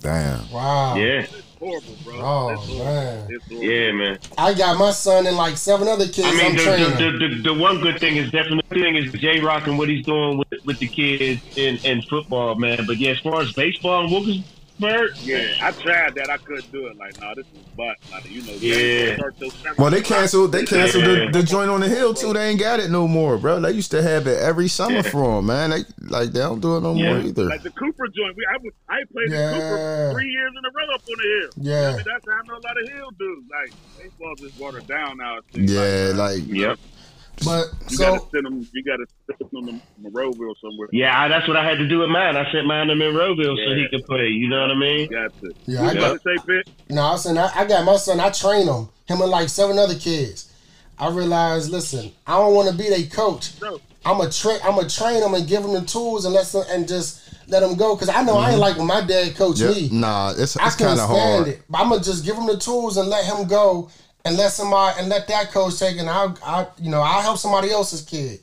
[0.00, 0.50] Damn.
[0.50, 0.96] Wow.
[0.96, 1.32] yeah, It's
[1.62, 2.14] horrible, bro.
[2.20, 2.84] Oh it's horrible.
[2.84, 3.26] man.
[3.26, 3.64] Horrible.
[3.64, 4.18] yeah, man.
[4.36, 6.26] I got my son and like seven other kids.
[6.26, 9.12] I mean, the, the, the, the, the one good thing is definitely the thing is
[9.12, 12.84] J Rock and what he's doing with, with the kids in, in football, man.
[12.86, 14.44] But yeah, as far as baseball and
[14.80, 16.30] Wilkinsburg, Yeah, I tried that.
[16.30, 16.96] I couldn't do it.
[16.96, 17.96] Like, no, this is butt.
[18.10, 18.74] Like, you know, Yeah.
[18.74, 20.52] games start till seven Well, they canceled.
[20.52, 21.26] They canceled Yeah.
[21.26, 22.32] the, the joint on the hill too.
[22.32, 23.60] They ain't got it no more, bro.
[23.60, 25.02] They used to have it every summer Yeah.
[25.02, 25.70] for them, man.
[25.70, 27.14] They like they don't do it no Yeah.
[27.14, 27.44] more either.
[27.44, 28.36] Like the Cooper joint.
[28.36, 29.50] We, I, was, I played Yeah.
[29.50, 31.50] the Cooper three years in a row up on the hill.
[31.56, 31.88] Yeah.
[31.90, 33.48] I mean, that's how I know a lot of hill dudes.
[33.50, 35.38] Like, baseball's just watered down now.
[35.52, 36.78] Yeah, like, like yep.
[37.44, 38.66] But you so gotta send them.
[38.72, 40.88] You gotta send them to Monroeville somewhere.
[40.92, 42.36] Yeah, I, that's what I had to do with mine.
[42.36, 44.28] I sent mine to Monroeville so he could play.
[44.28, 45.10] You know what I mean?
[45.10, 45.52] Got to.
[45.66, 46.70] yeah, I You got gotta say fit.
[46.90, 47.02] no.
[47.02, 48.20] I said I, I got my son.
[48.20, 48.88] I train him.
[49.06, 50.52] Him and like seven other kids.
[50.98, 53.60] I realized, listen, I don't want to be their coach.
[53.60, 53.80] No.
[54.04, 56.64] I'm a tra- I'm a train them and give them the tools and let them,
[56.68, 58.60] and just let them go because I know I ain't mm-hmm.
[58.60, 59.88] like when my dad coached yeah, me.
[59.92, 61.48] nah, it's I it's couldn't kind of stand hard.
[61.48, 61.62] it.
[61.68, 63.90] But I'm gonna just give him the tools and let him go,
[64.24, 66.00] and let somebody and let that coach take it.
[66.00, 68.40] And I'll, I, you know, I'll help somebody else's kid.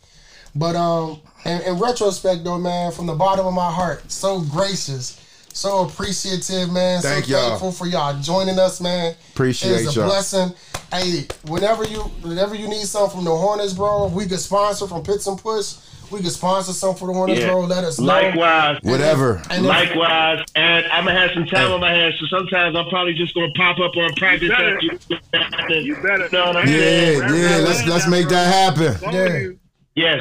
[0.55, 5.19] But um, in, in retrospect, though, man, from the bottom of my heart, so gracious,
[5.53, 7.01] so appreciative, man.
[7.01, 7.49] Thank so y'all.
[7.49, 9.15] thankful for y'all joining us, man.
[9.33, 9.81] Appreciate it.
[9.81, 10.09] it's a y'all.
[10.09, 10.53] blessing.
[10.91, 15.03] Hey, whenever you whenever you need something from the Hornets, bro, we could sponsor from
[15.03, 15.75] Pitts and Push.
[16.11, 17.47] We can sponsor something for the one Yeah.
[17.47, 17.61] bro.
[17.61, 18.05] Let us know.
[18.07, 18.79] Likewise.
[18.81, 19.41] Whatever.
[19.49, 22.87] And if- Likewise, and I'm gonna have some time on my hands, so sometimes I'm
[22.89, 24.75] probably just gonna pop up on practice better.
[25.33, 25.79] after you.
[25.81, 26.27] You better.
[26.31, 26.73] know what I mean?
[26.75, 27.57] Yeah, yeah.
[27.57, 28.95] Let's let's make that happen.
[29.13, 29.37] Yeah.
[29.37, 29.59] you,
[29.95, 30.17] Yes,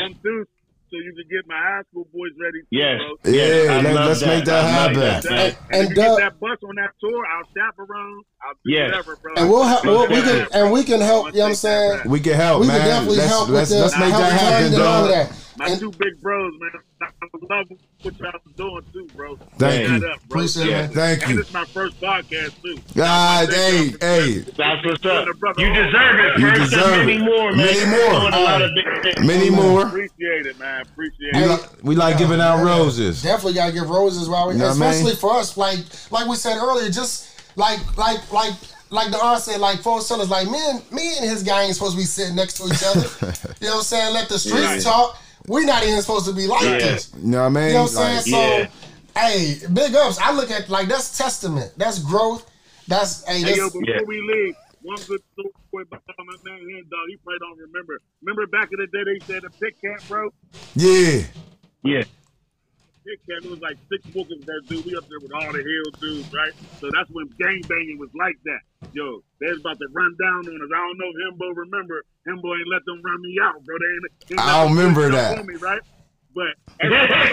[0.90, 2.60] so you can get my high school boys ready.
[2.62, 3.32] Too, yes, Bro.
[3.32, 5.00] Yeah, I Let, let's make that I love happen.
[5.00, 5.38] that, man.
[5.38, 8.22] And, And if you Doug- get that bus on that tour, I'll chaperone.
[8.42, 8.90] I'll Yes.
[8.90, 9.18] whatever.
[9.36, 9.84] And we'll help.
[9.84, 11.26] We'll, we can and we can help.
[11.28, 12.00] You know what I'm saying?
[12.06, 12.78] We can help, We man.
[12.80, 15.10] can definitely let's help let's with let's the make that happen, and all dog.
[15.10, 15.32] that.
[15.56, 16.70] My And- two big bros, man.
[17.00, 17.06] I
[17.50, 17.66] love
[18.02, 19.36] what y'all doing too, bro.
[19.58, 19.94] Thank you.
[19.96, 20.12] Up, bro.
[20.30, 20.88] Appreciate it, man.
[20.90, 21.36] Thank and you.
[21.38, 22.78] this is my first podcast too.
[23.00, 24.38] Ah, hey, hey.
[24.56, 25.26] That's what's up.
[25.58, 26.38] You deserve it.
[26.40, 27.24] You First deserve and many it.
[27.24, 27.66] more, man.
[27.66, 28.20] Many more.
[28.20, 29.26] doing a lot of big things.
[29.26, 29.86] Many more.
[29.86, 30.82] Appreciate it, man.
[30.82, 31.46] Appreciate We it.
[31.48, 33.22] like, we like giving out Yeah, roses.
[33.22, 34.90] Definitely gotta give roses while we, You know what I mean?
[34.90, 35.56] especially for us.
[35.56, 35.78] Like
[36.12, 37.26] like we said earlier, just
[37.58, 38.54] like like like
[38.90, 41.74] like the aunt said, like Four Sellers, like me and me and his guy ain't
[41.74, 43.06] supposed to be sitting next to each other.
[43.60, 44.14] you know what I'm saying?
[44.14, 44.82] Let the streets Right.
[44.82, 45.18] talk.
[45.46, 46.78] we not even supposed to be like Yeah.
[46.78, 47.10] this.
[47.16, 47.66] You know what I mean?
[47.68, 48.32] You know what I'm saying?
[48.32, 48.72] Like,
[49.14, 50.18] So, hey, big ups.
[50.18, 51.72] I look at like that's testament.
[51.76, 52.44] That's growth.
[52.86, 54.00] That's hey, Hey, yo, before Yeah.
[54.06, 57.04] we leave, one good story about my man here, dog.
[57.08, 57.98] He probably don't remember.
[58.22, 60.28] Remember back in the day, they said the pit cat, bro.
[60.74, 61.22] yeah.
[61.84, 62.04] Yeah.
[63.08, 64.84] Pit camp, it was like six bookings that dude.
[64.84, 66.52] We up there with all the hill dudes, right?
[66.84, 68.60] So that's when gang banging was like that.
[68.92, 70.68] Yo, they was about to run down on us.
[70.68, 72.04] I don't know if Himbo remember.
[72.28, 73.80] Himbo ain't let them run me out, bro.
[73.80, 74.04] They ain't,
[74.36, 75.40] ain't I them remember that.
[75.40, 75.80] me, right?
[76.36, 76.52] But
[76.84, 77.32] everybody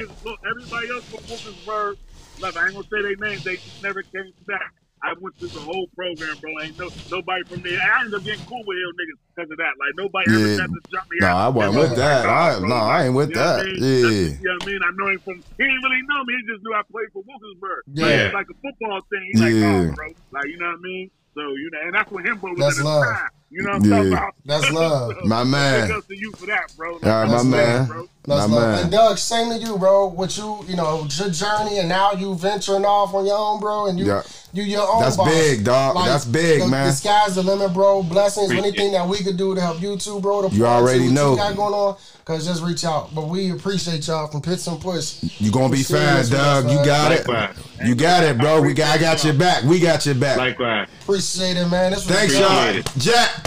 [0.00, 2.00] else, look, everybody else from Wilkinsburg,
[2.40, 2.56] left.
[2.56, 3.44] I ain't gonna say their names.
[3.44, 4.72] They just never came back.
[5.02, 6.50] I went through the whole program, bro.
[6.62, 7.80] Ain't no nobody from there.
[7.80, 9.72] I ended up getting cool with hill niggas because of that.
[9.80, 10.38] Like nobody Yeah.
[10.38, 11.36] ever tried to jump me No, out.
[11.36, 12.26] I wasn't with that.
[12.26, 13.64] I, no, I ain't with You know I that.
[13.66, 13.76] mean?
[13.80, 14.02] Yeah.
[14.02, 14.80] That's- You know what I mean?
[14.84, 15.34] I know him from.
[15.56, 16.32] He didn't really know me.
[16.36, 17.80] He just knew I played for Wilkinsburg.
[17.94, 18.04] Yeah.
[18.04, 19.24] Like, it's like a football thing.
[19.32, 19.88] He's like, Yeah.
[19.88, 20.06] oh, bro.
[20.32, 21.10] Like, you know what I mean?
[21.32, 23.02] So, you know, and that's when Himbo was That's in his love.
[23.04, 23.28] prime.
[23.52, 24.34] You know what I'm talking about?
[24.44, 25.12] That's love.
[25.22, 25.86] So, My man.
[25.88, 26.92] Big ups to you for that, bro.
[26.94, 27.78] All right, my man.
[27.78, 28.02] love, bro.
[28.02, 28.70] That's My love.
[28.74, 28.82] man.
[28.82, 30.08] And Doug, same to you, bro.
[30.08, 33.86] With you, you know, your journey, and now you venturing off on your own, bro,
[33.86, 34.22] and you, Yeah.
[34.52, 35.02] You your own.
[35.02, 35.28] That's boss.
[35.28, 36.04] big, dog.
[36.04, 36.86] That's big, the, man.
[36.86, 38.02] The sky's the limit, bro.
[38.02, 38.50] Blessings.
[38.50, 40.48] Anything that we could do to help you too, bro.
[40.48, 41.30] To You pour into already what know.
[41.32, 43.14] You got going on, cause just reach out.
[43.14, 45.22] But we appreciate y'all from Pitts and Push.
[45.38, 46.64] You gonna be fine, dog.
[46.64, 46.84] You man.
[46.84, 47.28] got it.
[47.28, 47.56] Likewise.
[47.84, 48.60] You got it, bro.
[48.60, 49.62] We got, I got your back.
[49.62, 50.36] We got your back.
[50.36, 50.88] Likewise.
[51.02, 51.92] Appreciate it, man.
[51.92, 52.82] This was Thanks, y'all.
[52.98, 53.46] Jack,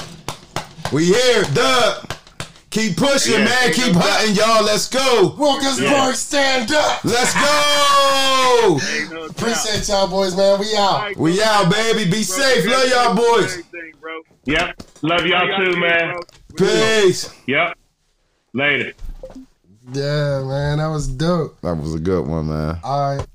[0.93, 1.43] we here.
[1.53, 2.15] Doug,
[2.73, 3.45] keep pushing, Yeah.
[3.45, 3.71] man.
[3.73, 4.63] Keep hunting, y'all.
[4.63, 5.35] Let's go.
[5.37, 6.11] Wilkinsburg, Yeah.
[6.13, 7.03] stand up.
[7.05, 8.79] Let's go.
[9.11, 9.25] No.
[9.25, 10.59] Appreciate y'all, boys, man.
[10.59, 10.93] We out.
[10.93, 11.45] Alright, We bro.
[11.45, 12.05] out, baby.
[12.05, 12.65] Be Bro, safe.
[12.65, 13.51] Love y'all, boys.
[13.51, 14.19] Everything, bro.
[14.45, 14.83] Yep.
[15.03, 16.15] Love y'all too, man.
[16.57, 17.29] Peace.
[17.47, 17.77] Yep.
[18.53, 18.93] Later.
[19.91, 20.77] Yeah, man.
[20.79, 21.59] That was dope.
[21.61, 22.79] That was a good one, man.
[22.83, 23.25] All right.